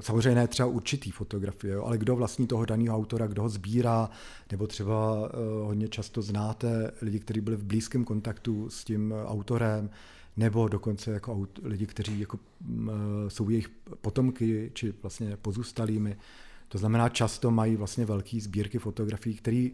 samozřejmě 0.00 0.34
ne 0.34 0.48
třeba 0.48 0.68
určitý 0.68 1.10
fotografie, 1.10 1.76
ale 1.76 1.98
kdo 1.98 2.16
vlastní 2.16 2.46
toho 2.46 2.64
daného 2.64 2.96
autora, 2.96 3.26
kdo 3.26 3.42
ho 3.42 3.48
sbírá, 3.48 4.10
nebo 4.50 4.66
třeba 4.66 5.28
eh, 5.28 5.36
hodně 5.64 5.88
často 5.88 6.22
znáte 6.22 6.90
lidi, 7.02 7.20
kteří 7.20 7.40
byli 7.40 7.56
v 7.56 7.64
blízkém 7.64 8.04
kontaktu 8.04 8.70
s 8.70 8.84
tím 8.84 9.14
autorem, 9.26 9.90
nebo 10.36 10.68
dokonce 10.68 11.10
jako 11.10 11.48
lidi, 11.62 11.86
kteří 11.86 12.20
jako, 12.20 12.38
jsou 13.28 13.50
jejich 13.50 13.68
potomky, 14.00 14.70
či 14.74 14.94
vlastně 15.02 15.36
pozůstalými. 15.36 16.16
To 16.68 16.78
znamená, 16.78 17.08
často 17.08 17.50
mají 17.50 17.76
vlastně 17.76 18.04
velké 18.04 18.40
sbírky 18.40 18.78
fotografií, 18.78 19.34
které 19.34 19.68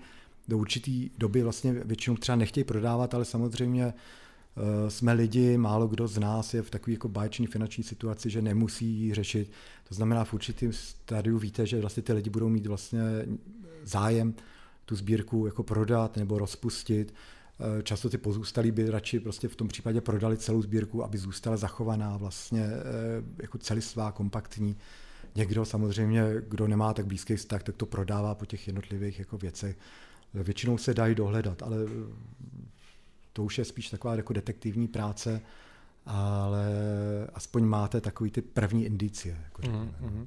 do 0.48 0.58
určitý 0.58 1.10
doby 1.18 1.42
vlastně 1.42 1.72
většinou 1.72 2.16
třeba 2.16 2.36
nechtějí 2.36 2.64
prodávat, 2.64 3.14
ale 3.14 3.24
samozřejmě 3.24 3.84
eh, 3.84 4.90
jsme 4.90 5.12
lidi, 5.12 5.58
málo 5.58 5.88
kdo 5.88 6.08
z 6.08 6.18
nás 6.18 6.54
je 6.54 6.62
v 6.62 6.70
takové 6.70 6.92
jako 6.92 7.08
báječné 7.08 7.46
finanční 7.46 7.84
situaci, 7.84 8.30
že 8.30 8.42
nemusí 8.42 8.86
ji 8.86 9.14
řešit. 9.14 9.50
To 9.88 9.94
znamená, 9.94 10.24
v 10.24 10.34
určitém 10.34 10.72
stádiu 10.72 11.38
víte, 11.38 11.66
že 11.66 11.80
vlastně 11.80 12.02
ty 12.02 12.12
lidi 12.12 12.30
budou 12.30 12.48
mít 12.48 12.66
vlastně 12.66 13.00
zájem 13.84 14.34
tu 14.84 14.96
sbírku 14.96 15.46
jako 15.46 15.62
prodat 15.62 16.16
nebo 16.16 16.38
rozpustit. 16.38 17.14
Eh, 17.60 17.82
často 17.82 18.10
ty 18.10 18.18
pozůstalí 18.18 18.70
by 18.70 18.90
radši 18.90 19.20
prostě 19.20 19.48
v 19.48 19.56
tom 19.56 19.68
případě 19.68 20.00
prodali 20.00 20.36
celou 20.36 20.62
sbírku, 20.62 21.04
aby 21.04 21.18
zůstala 21.18 21.56
zachovaná 21.56 22.16
vlastně 22.16 22.60
eh, 22.60 23.42
jako 23.42 23.58
celistvá, 23.58 24.12
kompaktní. 24.12 24.76
Někdo 25.34 25.64
samozřejmě, 25.64 26.24
kdo 26.48 26.68
nemá 26.68 26.94
tak 26.94 27.06
blízký 27.06 27.36
vztah, 27.36 27.62
tak 27.62 27.76
to 27.76 27.86
prodává 27.86 28.34
po 28.34 28.46
těch 28.46 28.66
jednotlivých 28.66 29.18
jako 29.18 29.38
věcech 29.38 29.76
většinou 30.34 30.78
se 30.78 30.94
dají 30.94 31.14
dohledat, 31.14 31.62
ale 31.62 31.76
to 33.32 33.44
už 33.44 33.58
je 33.58 33.64
spíš 33.64 33.90
taková 33.90 34.14
jako 34.14 34.32
detektivní 34.32 34.88
práce, 34.88 35.40
ale 36.06 36.66
aspoň 37.34 37.64
máte 37.64 38.00
takový 38.00 38.30
ty 38.30 38.42
první 38.42 38.84
indicie. 38.84 39.38
Jako 39.44 39.62
mm-hmm. 39.62 40.26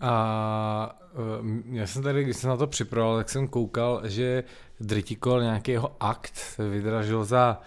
A 0.00 1.00
uh, 1.40 1.76
já 1.76 1.86
jsem 1.86 2.02
tady, 2.02 2.24
když 2.24 2.36
jsem 2.36 2.50
na 2.50 2.56
to 2.56 2.66
připravoval, 2.66 3.16
tak 3.16 3.30
jsem 3.30 3.48
koukal, 3.48 4.08
že 4.08 4.44
Dritikol 4.80 5.42
nějaký 5.42 5.70
jeho 5.70 5.96
akt 6.00 6.60
vydražil 6.70 7.24
za 7.24 7.60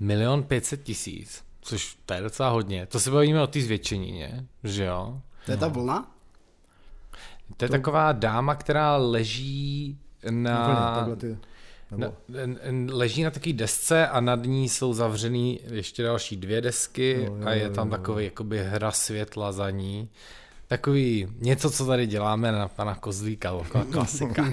milion 0.00 0.42
pětset 0.42 0.82
tisíc, 0.82 1.44
což 1.60 1.98
to 2.06 2.14
je 2.14 2.20
docela 2.20 2.48
hodně. 2.48 2.86
To 2.86 3.00
se 3.00 3.10
bavíme 3.10 3.42
o 3.42 3.46
té 3.46 3.60
zvětšenině, 3.60 4.46
že 4.64 4.84
jo? 4.84 5.20
To 5.46 5.50
je 5.50 5.56
ta 5.56 5.68
no. 5.68 5.74
vlna? 5.74 6.10
To 7.56 7.64
je 7.64 7.68
to... 7.68 7.72
taková 7.72 8.12
dáma, 8.12 8.54
která 8.54 8.96
leží 8.96 9.98
na... 10.30 11.00
Úplně, 11.00 11.16
ty, 11.16 11.38
nebo... 11.90 12.14
na, 12.28 12.96
leží 12.96 13.22
na 13.22 13.30
takové 13.30 13.52
desce 13.52 14.08
a 14.08 14.20
nad 14.20 14.42
ní 14.44 14.68
jsou 14.68 14.92
zavřený 14.92 15.60
ještě 15.70 16.02
další 16.02 16.36
dvě 16.36 16.60
desky 16.60 17.24
jo, 17.26 17.36
jo, 17.36 17.46
a 17.46 17.52
je 17.52 17.70
tam 17.70 17.88
jo, 17.88 17.94
jo. 17.94 17.98
takový 17.98 18.24
jakoby 18.24 18.64
hra 18.64 18.90
světla 18.90 19.52
za 19.52 19.70
ní. 19.70 20.08
Takový 20.68 21.28
něco, 21.38 21.70
co 21.70 21.86
tady 21.86 22.06
děláme 22.06 22.52
na 22.52 22.68
pana 22.68 22.94
Kozlíka, 22.94 23.52
klasika. 23.92 24.44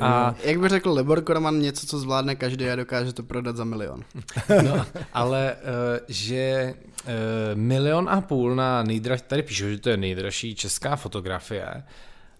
A 0.00 0.34
jak 0.44 0.60
by 0.60 0.68
řekl 0.68 0.90
Lebor 0.90 1.24
Korman, 1.24 1.60
něco, 1.60 1.86
co 1.86 1.98
zvládne 1.98 2.36
každý 2.36 2.68
a 2.68 2.76
dokáže 2.76 3.12
to 3.12 3.22
prodat 3.22 3.56
za 3.56 3.64
milion. 3.64 4.04
No, 4.62 4.86
ale 5.12 5.56
uh, 5.56 6.04
že 6.08 6.74
uh, 7.04 7.10
milion 7.54 8.08
a 8.08 8.20
půl 8.20 8.54
na 8.54 8.82
nejdražší, 8.82 9.22
tady 9.26 9.42
píšu, 9.42 9.68
že 9.68 9.78
to 9.78 9.90
je 9.90 9.96
nejdražší 9.96 10.54
česká 10.54 10.96
fotografie, 10.96 11.82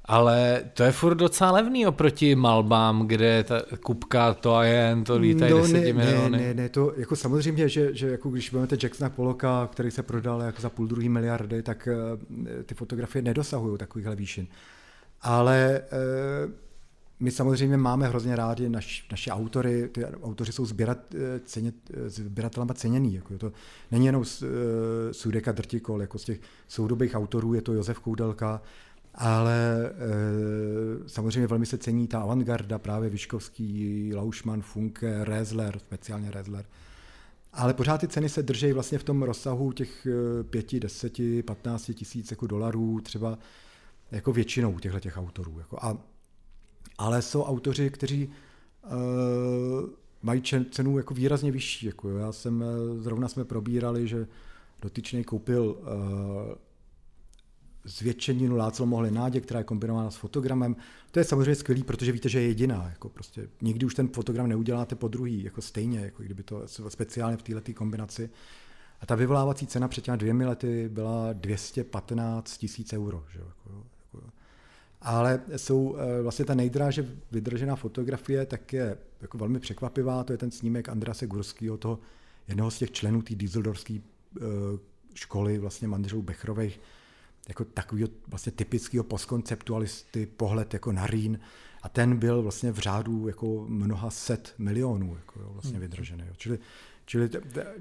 ale 0.04 0.62
to 0.74 0.82
je 0.82 0.92
furt 0.92 1.14
docela 1.14 1.50
levný 1.50 1.86
oproti 1.86 2.34
malbám, 2.34 3.06
kde 3.06 3.44
ta 3.44 3.62
kupka 3.82 4.34
to 4.34 4.54
a 4.54 4.64
jen, 4.64 5.04
to 5.04 5.18
lítají 5.18 5.52
no, 5.52 5.60
10 5.60 5.72
ne, 5.72 5.92
miliony. 5.92 6.38
Ne, 6.38 6.46
ne, 6.46 6.54
ne, 6.54 6.68
to 6.68 6.92
jako 6.96 7.16
samozřejmě, 7.16 7.68
že, 7.68 7.94
že 7.94 8.08
jako 8.08 8.30
když 8.30 8.52
vezmete 8.52 8.76
Jacksona 8.82 9.10
Poloka, 9.10 9.68
který 9.72 9.90
se 9.90 10.02
prodal 10.02 10.40
jako 10.40 10.62
za 10.62 10.70
půl 10.70 10.86
druhý 10.86 11.08
miliardy, 11.08 11.62
tak 11.62 11.88
uh, 11.92 12.62
ty 12.64 12.74
fotografie 12.74 13.22
nedosahují 13.22 13.78
takovýchhle 13.78 14.16
výšin. 14.16 14.46
Ale 15.20 15.80
uh, 16.46 16.52
my 17.20 17.30
samozřejmě 17.30 17.76
máme 17.76 18.08
hrozně 18.08 18.36
rádi 18.36 18.68
naš, 18.68 19.06
naše 19.10 19.30
autory, 19.30 19.88
ty 19.88 20.04
autoři 20.06 20.52
jsou 20.52 20.66
sběrat, 20.66 20.98
eh, 21.14 21.40
ceně, 21.44 21.72
sběratelama 22.06 22.74
ceněný. 22.74 23.14
Jako 23.14 23.38
to 23.38 23.52
není 23.90 24.06
jenom 24.06 24.24
Sudeka 25.12 25.52
Drtikol, 25.52 26.00
jako 26.00 26.18
z 26.18 26.24
těch 26.24 26.40
soudobých 26.68 27.14
autorů 27.14 27.54
je 27.54 27.62
to 27.62 27.72
Josef 27.72 27.98
Koudelka, 27.98 28.60
ale 29.14 29.86
e, 29.86 31.08
samozřejmě 31.08 31.46
velmi 31.46 31.66
se 31.66 31.78
cení 31.78 32.08
ta 32.08 32.20
avantgarda, 32.20 32.78
právě 32.78 33.10
Vyškovský, 33.10 34.14
Laušman, 34.14 34.62
Funke, 34.62 35.24
Rezler, 35.24 35.78
speciálně 35.78 36.30
Rezler. 36.30 36.64
Ale 37.52 37.74
pořád 37.74 37.98
ty 37.98 38.08
ceny 38.08 38.28
se 38.28 38.42
drží 38.42 38.72
vlastně 38.72 38.98
v 38.98 39.04
tom 39.04 39.22
rozsahu 39.22 39.72
těch 39.72 40.06
5, 40.50 40.74
10, 40.74 41.12
15 41.44 41.90
tisíc 41.94 42.30
jako 42.30 42.46
dolarů, 42.46 43.00
třeba 43.00 43.38
jako 44.10 44.32
většinou 44.32 44.78
těchto 44.78 45.00
těch 45.00 45.18
autorů. 45.18 45.58
Jako 45.58 45.78
a, 45.82 45.98
ale 46.98 47.22
jsou 47.22 47.42
autoři, 47.42 47.90
kteří 47.90 48.30
e, 48.84 48.88
mají 50.22 50.42
cenu 50.70 50.98
jako 50.98 51.14
výrazně 51.14 51.52
vyšší. 51.52 51.86
Jako 51.86 52.10
já 52.10 52.32
jsem, 52.32 52.62
eh, 52.62 53.02
zrovna 53.02 53.28
jsme 53.28 53.44
probírali, 53.44 54.08
že 54.08 54.26
dotyčný 54.82 55.24
koupil 55.24 55.76
e, 55.78 55.84
zvětšeninu 57.84 58.56
Láclo 58.56 58.86
mohli 58.86 59.10
nádě, 59.10 59.40
která 59.40 59.60
je 59.60 59.64
kombinována 59.64 60.10
s 60.10 60.16
fotogramem. 60.16 60.76
To 61.10 61.18
je 61.18 61.24
samozřejmě 61.24 61.54
skvělý, 61.54 61.82
protože 61.82 62.12
víte, 62.12 62.28
že 62.28 62.40
je 62.40 62.46
jediná. 62.46 62.88
Jako 62.88 63.08
prostě 63.08 63.48
nikdy 63.60 63.86
už 63.86 63.94
ten 63.94 64.08
fotogram 64.08 64.48
neuděláte 64.48 64.94
po 64.94 65.08
druhý, 65.08 65.44
jako 65.44 65.62
stejně, 65.62 66.00
jako 66.00 66.22
kdyby 66.22 66.42
to 66.42 66.62
speciálně 66.88 67.36
v 67.36 67.42
této 67.42 67.72
kombinaci. 67.72 68.30
A 69.00 69.06
ta 69.06 69.14
vyvolávací 69.14 69.66
cena 69.66 69.88
před 69.88 70.04
těmi 70.04 70.18
dvěmi 70.18 70.46
lety 70.46 70.88
byla 70.88 71.32
215 71.32 72.58
tisíc 72.58 72.92
euro. 72.92 73.24
Že? 73.32 73.38
Jako, 73.38 73.84
jako. 74.04 74.26
Ale 75.00 75.40
jsou 75.56 75.96
eh, 75.96 76.22
vlastně 76.22 76.44
ta 76.44 76.54
nejdráže 76.54 77.08
vydržená 77.32 77.76
fotografie, 77.76 78.46
tak 78.46 78.72
je 78.72 78.98
jako 79.20 79.38
velmi 79.38 79.60
překvapivá. 79.60 80.24
To 80.24 80.32
je 80.32 80.38
ten 80.38 80.50
snímek 80.50 80.88
Andrase 80.88 81.26
Gurského, 81.26 81.76
toho 81.78 81.98
jednoho 82.48 82.70
z 82.70 82.78
těch 82.78 82.90
členů 82.90 83.22
té 83.22 83.34
dieseldorské 83.34 83.98
eh, 84.40 84.42
školy, 85.14 85.58
vlastně 85.58 85.88
manželů 85.88 86.22
Bechrových, 86.22 86.80
jako 87.48 87.64
takového 87.64 88.08
vlastně 88.28 88.52
typického 88.52 89.04
postkonceptualisty 89.04 90.26
pohled 90.26 90.74
jako 90.74 90.92
na 90.92 91.06
Rýn 91.06 91.40
a 91.82 91.88
ten 91.88 92.16
byl 92.16 92.42
vlastně 92.42 92.72
v 92.72 92.78
řádu 92.78 93.28
jako 93.28 93.64
mnoha 93.68 94.10
set 94.10 94.54
milionů 94.58 95.16
jako 95.16 95.40
jo, 95.40 95.48
vlastně 95.52 95.72
hmm. 95.72 95.80
vydržený. 95.80 96.24
Jo. 96.26 96.34
Čili 96.36 96.58
Čili 97.06 97.28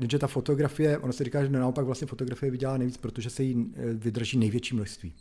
že 0.09 0.19
ta 0.19 0.27
fotografie, 0.27 0.97
ono 0.97 1.13
se 1.13 1.23
říká, 1.23 1.43
že 1.43 1.49
naopak 1.49 1.85
vlastně 1.85 2.07
fotografie 2.07 2.51
vydělá 2.51 2.77
nejvíc, 2.77 2.97
protože 2.97 3.29
se 3.29 3.43
jí 3.43 3.73
eh, 3.75 3.93
vydrží 3.93 4.37
největší 4.37 4.75
množství. 4.75 5.13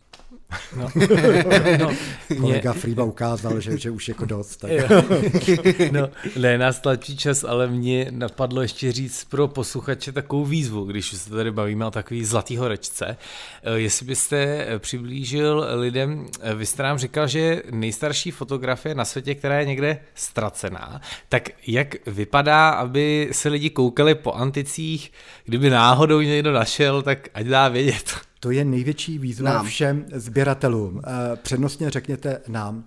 No. 0.76 0.88
no, 1.78 1.96
Kolega 2.40 2.72
mě... 2.72 2.80
Friba 2.80 3.04
ukázal, 3.04 3.60
že, 3.60 3.78
že 3.78 3.90
už 3.90 4.08
jako 4.08 4.24
dost. 4.24 4.56
Tak. 4.56 4.70
no, 5.92 6.08
ne, 6.36 6.58
nás 6.58 6.80
tlačí 6.80 7.16
čas, 7.16 7.44
ale 7.44 7.66
mě 7.66 8.06
napadlo 8.10 8.62
ještě 8.62 8.92
říct 8.92 9.24
pro 9.24 9.48
posluchače 9.48 10.12
takovou 10.12 10.44
výzvu, 10.44 10.84
když 10.84 11.12
se 11.12 11.30
tady 11.30 11.50
bavíme 11.50 11.86
o 11.86 11.90
takový 11.90 12.24
zlatý 12.24 12.56
horečce. 12.56 13.16
Eh, 13.62 13.78
jestli 13.78 14.06
byste 14.06 14.36
eh, 14.36 14.78
přiblížil 14.78 15.66
lidem, 15.74 16.26
vy 16.54 16.66
jste 16.66 16.82
nám 16.82 16.98
říkal, 16.98 17.28
že 17.28 17.62
nejstarší 17.70 18.30
fotografie 18.30 18.94
na 18.94 19.04
světě, 19.04 19.34
která 19.34 19.58
je 19.60 19.66
někde 19.66 19.98
ztracená, 20.14 21.00
tak 21.28 21.48
jak 21.66 22.06
vypadá, 22.06 22.70
aby 22.70 23.28
se 23.32 23.48
lidi 23.48 23.70
koukali 23.70 23.99
koukali 24.00 24.14
po 24.14 24.32
anticích, 24.32 25.12
kdyby 25.44 25.70
náhodou 25.70 26.20
někdo 26.20 26.52
našel, 26.52 27.02
tak 27.02 27.28
ať 27.34 27.46
dá 27.46 27.68
vědět. 27.68 28.14
To 28.40 28.50
je 28.50 28.64
největší 28.64 29.18
výzva 29.18 29.52
nám. 29.52 29.66
všem 29.66 30.04
sběratelům. 30.12 31.02
Eh, 31.04 31.36
přednostně 31.36 31.90
řekněte 31.90 32.40
nám. 32.48 32.84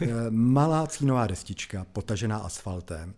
Eh, 0.00 0.08
malá 0.30 0.86
cínová 0.86 1.26
destička, 1.26 1.86
potažená 1.92 2.36
asfaltem. 2.38 3.14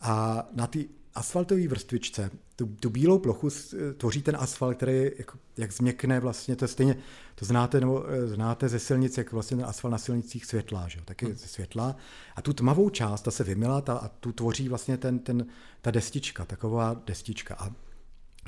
A 0.00 0.44
na 0.54 0.66
ty 0.66 0.88
asfaltové 1.14 1.68
vrstvičce, 1.68 2.30
tu, 2.56 2.66
tu 2.66 2.90
bílou 2.90 3.18
plochu 3.18 3.48
tvoří 3.96 4.22
ten 4.22 4.36
asfalt, 4.36 4.76
který 4.76 5.10
jako, 5.18 5.38
jak 5.56 5.72
změkne 5.72 6.20
vlastně, 6.20 6.56
to 6.56 6.64
je 6.64 6.68
stejně, 6.68 6.96
to 7.34 7.44
znáte, 7.44 7.80
nebo 7.80 8.04
eh, 8.10 8.28
znáte 8.28 8.68
ze 8.68 8.78
silnic, 8.78 9.18
jak 9.18 9.32
vlastně 9.32 9.56
ten 9.56 9.66
asfalt 9.66 9.92
na 9.92 9.98
silnicích 9.98 10.46
světlá, 10.46 10.88
že 10.88 10.98
jo, 10.98 11.04
taky 11.04 11.26
hmm. 11.26 11.36
světlá. 11.36 11.96
A 12.36 12.42
tu 12.42 12.52
tmavou 12.52 12.90
část, 12.90 13.22
ta 13.22 13.30
se 13.30 13.44
vymila 13.44 13.80
ta, 13.80 13.94
a 13.94 14.08
tu 14.08 14.32
tvoří 14.32 14.68
vlastně 14.68 14.96
ten, 14.96 15.18
ten, 15.18 15.46
ta 15.82 15.90
destička, 15.90 16.44
taková 16.44 17.02
destička. 17.06 17.54
A 17.54 17.70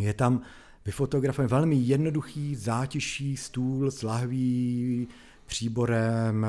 je 0.00 0.14
tam 0.14 0.40
vyfotografovaný 0.84 1.50
velmi 1.50 1.76
jednoduchý 1.76 2.54
zátiší 2.54 3.36
stůl 3.36 3.90
s 3.90 4.02
lahví, 4.02 5.08
příborem, 5.46 6.44
eh, 6.44 6.48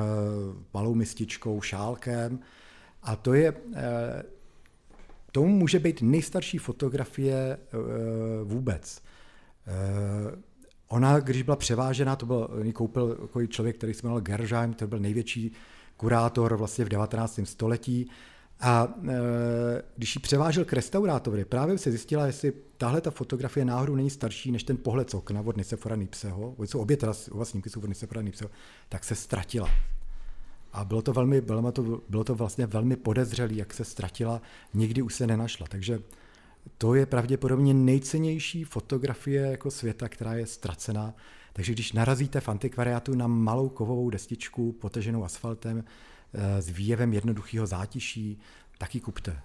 malou 0.74 0.96
mističkou, 0.96 1.62
šálkem. 1.62 2.40
A 3.04 3.16
to 3.16 3.34
je, 3.34 3.54
eh, 3.76 4.24
tomu 5.34 5.48
může 5.48 5.80
být 5.80 6.02
nejstarší 6.02 6.58
fotografie 6.58 7.58
eh, 7.58 7.78
vůbec. 8.44 9.02
Ona, 10.88 11.20
když 11.20 11.42
byla 11.42 11.58
převážena, 11.58 12.16
to 12.16 12.26
byl, 12.26 12.50
koupil 12.74 13.16
takový 13.16 13.48
člověk, 13.48 13.78
který 13.78 13.94
se 13.94 14.02
jmenoval 14.04 14.22
Gersheim, 14.22 14.74
to 14.74 14.88
byl 14.88 15.00
největší 15.00 15.52
kurátor 15.98 16.56
vlastně 16.56 16.86
v 16.86 16.90
19. 16.90 17.40
století 17.44 18.10
a 18.60 18.94
e, 19.10 19.14
když 19.98 20.16
ji 20.16 20.22
převážel 20.22 20.66
k 20.66 20.74
restaurátorovi, 20.74 21.46
právě 21.46 21.78
se 21.78 21.92
zjistila, 21.92 22.26
jestli 22.26 22.54
tahle 22.78 23.02
ta 23.02 23.12
fotografie 23.12 23.66
náhodou 23.66 23.96
není 23.96 24.10
starší 24.10 24.52
než 24.52 24.64
ten 24.64 24.78
pohled 24.78 25.10
z 25.10 25.14
okna 25.14 25.42
od 25.42 25.58
Nisefora 25.58 25.96
Nipseho, 25.96 26.56
obě 26.74 26.98
teda 26.98 27.14
oba 27.32 27.46
snímky 27.46 27.70
jsou 27.70 27.80
od 27.80 27.90
Nisefora 27.90 28.22
Nipseho, 28.22 28.50
tak 28.90 29.04
se 29.04 29.16
ztratila. 29.16 29.70
A 30.74 30.86
bylo 30.86 31.02
to, 31.02 31.14
velmi, 31.14 31.42
bylo, 31.42 31.72
to, 31.72 32.02
bylo 32.10 32.24
to 32.24 32.36
vlastně 32.36 32.66
velmi 32.66 32.96
podezřelý, 32.96 33.58
jak 33.58 33.74
se 33.74 33.84
ztratila, 33.84 34.42
nikdy 34.74 35.02
už 35.02 35.16
se 35.16 35.28
nenašla. 35.28 35.68
Takže 35.70 36.00
to 36.78 36.96
je 36.96 37.06
pravděpodobně 37.06 37.74
nejcennější 37.74 38.64
fotografie 38.64 39.42
jako 39.52 39.72
světa, 39.72 40.10
která 40.10 40.34
je 40.34 40.46
ztracená. 40.46 41.14
Takže 41.54 41.74
když 41.74 41.94
narazíte 41.94 42.42
v 42.42 42.50
antikvariátu 42.50 43.16
na 43.16 43.28
malou 43.28 43.70
kovovou 43.70 44.10
destičku 44.10 44.72
poteženou 44.72 45.24
asfaltem, 45.24 45.84
Eh, 46.34 46.62
s 46.62 46.70
výjevem 46.70 47.14
jednoduchého 47.14 47.68
zátiší, 47.68 48.40
taky 48.78 49.00
kupte. 49.00 49.40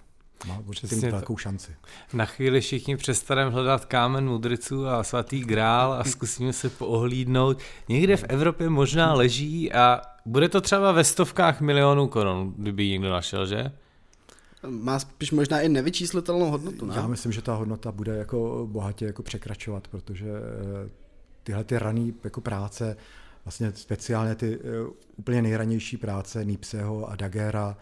Má 0.47 0.63
určitě 0.65 1.11
velkou 1.11 1.37
šanci. 1.37 1.75
Na 2.13 2.25
chvíli 2.25 2.61
všichni 2.61 2.97
přestaneme 2.97 3.51
hledat 3.51 3.85
kámen 3.85 4.29
mudriců 4.29 4.87
a 4.87 5.03
svatý 5.03 5.39
grál 5.39 5.93
a 5.93 6.03
zkusíme 6.03 6.53
se 6.53 6.69
poohlídnout. 6.69 7.57
Někde 7.89 8.17
v 8.17 8.23
Evropě 8.23 8.69
možná 8.69 9.13
leží 9.13 9.73
a 9.73 10.01
bude 10.29 10.49
to 10.49 10.61
třeba 10.61 10.91
ve 10.91 11.03
stovkách 11.03 11.61
milionů 11.61 12.07
korun, 12.07 12.53
kdyby 12.57 12.83
ji 12.83 12.91
někdo 12.91 13.09
našel, 13.09 13.45
že? 13.45 13.71
Má 14.67 14.99
spíš 14.99 15.31
možná 15.31 15.61
i 15.61 15.69
nevyčíslitelnou 15.69 16.51
hodnotu, 16.51 16.85
ne? 16.85 16.95
Já 16.95 17.07
myslím, 17.07 17.31
že 17.31 17.41
ta 17.41 17.55
hodnota 17.55 17.91
bude 17.91 18.17
jako 18.17 18.67
bohatě 18.71 19.05
jako 19.05 19.23
překračovat, 19.23 19.87
protože 19.87 20.29
eh, 20.29 20.89
tyhle 21.43 21.63
ty 21.63 21.79
rané 21.79 22.11
jako 22.23 22.41
práce 22.41 22.97
vlastně 23.45 23.71
speciálně 23.75 24.35
ty 24.35 24.59
eh, 24.59 24.91
úplně 25.15 25.41
nejranější 25.41 25.97
práce 25.97 26.45
Nipseho 26.45 27.09
a 27.09 27.15
Dagera, 27.15 27.77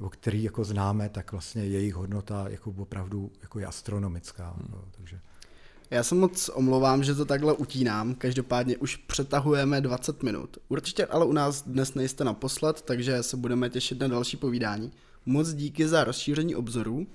o 0.00 0.08
který 0.08 0.42
jako 0.42 0.64
známe, 0.64 1.08
tak 1.08 1.32
vlastně 1.32 1.64
jejich 1.64 1.94
hodnota 1.94 2.48
jako 2.48 2.74
opravdu 2.78 3.32
jako 3.42 3.58
je 3.58 3.66
astronomická. 3.66 4.50
Hmm. 4.50 4.68
No, 4.72 4.84
takže. 4.96 5.20
Já 5.90 6.02
se 6.02 6.14
moc 6.14 6.50
omlouvám, 6.54 7.04
že 7.04 7.14
to 7.14 7.24
takhle 7.24 7.52
utínám, 7.52 8.14
každopádně 8.14 8.76
už 8.76 8.96
přetahujeme 8.96 9.80
20 9.80 10.22
minut. 10.22 10.58
Určitě 10.68 11.06
ale 11.06 11.24
u 11.24 11.32
nás 11.32 11.62
dnes 11.62 11.94
nejste 11.94 12.24
naposled, 12.24 12.82
takže 12.82 13.22
se 13.22 13.36
budeme 13.36 13.70
těšit 13.70 14.00
na 14.00 14.08
další 14.08 14.36
povídání. 14.36 14.92
Moc 15.26 15.52
díky 15.52 15.88
za 15.88 16.04
rozšíření 16.04 16.54
obzorů. 16.56 17.06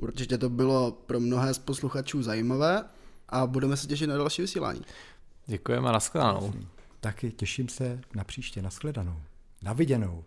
Určitě 0.00 0.38
to 0.38 0.48
bylo 0.50 0.92
pro 0.92 1.20
mnohé 1.20 1.54
z 1.54 1.58
posluchačů 1.58 2.22
zajímavé 2.22 2.84
a 3.28 3.46
budeme 3.46 3.76
se 3.76 3.86
těšit 3.86 4.08
na 4.08 4.16
další 4.16 4.42
vysílání. 4.42 4.82
Děkujeme 5.46 5.88
a 5.88 5.92
nashledanou. 5.92 6.52
Taky 7.00 7.32
těším 7.32 7.68
se 7.68 8.00
na 8.14 8.24
příště, 8.24 8.62
nashledanou. 8.62 9.20
Na 9.62 9.72
viděnou. 9.72 10.24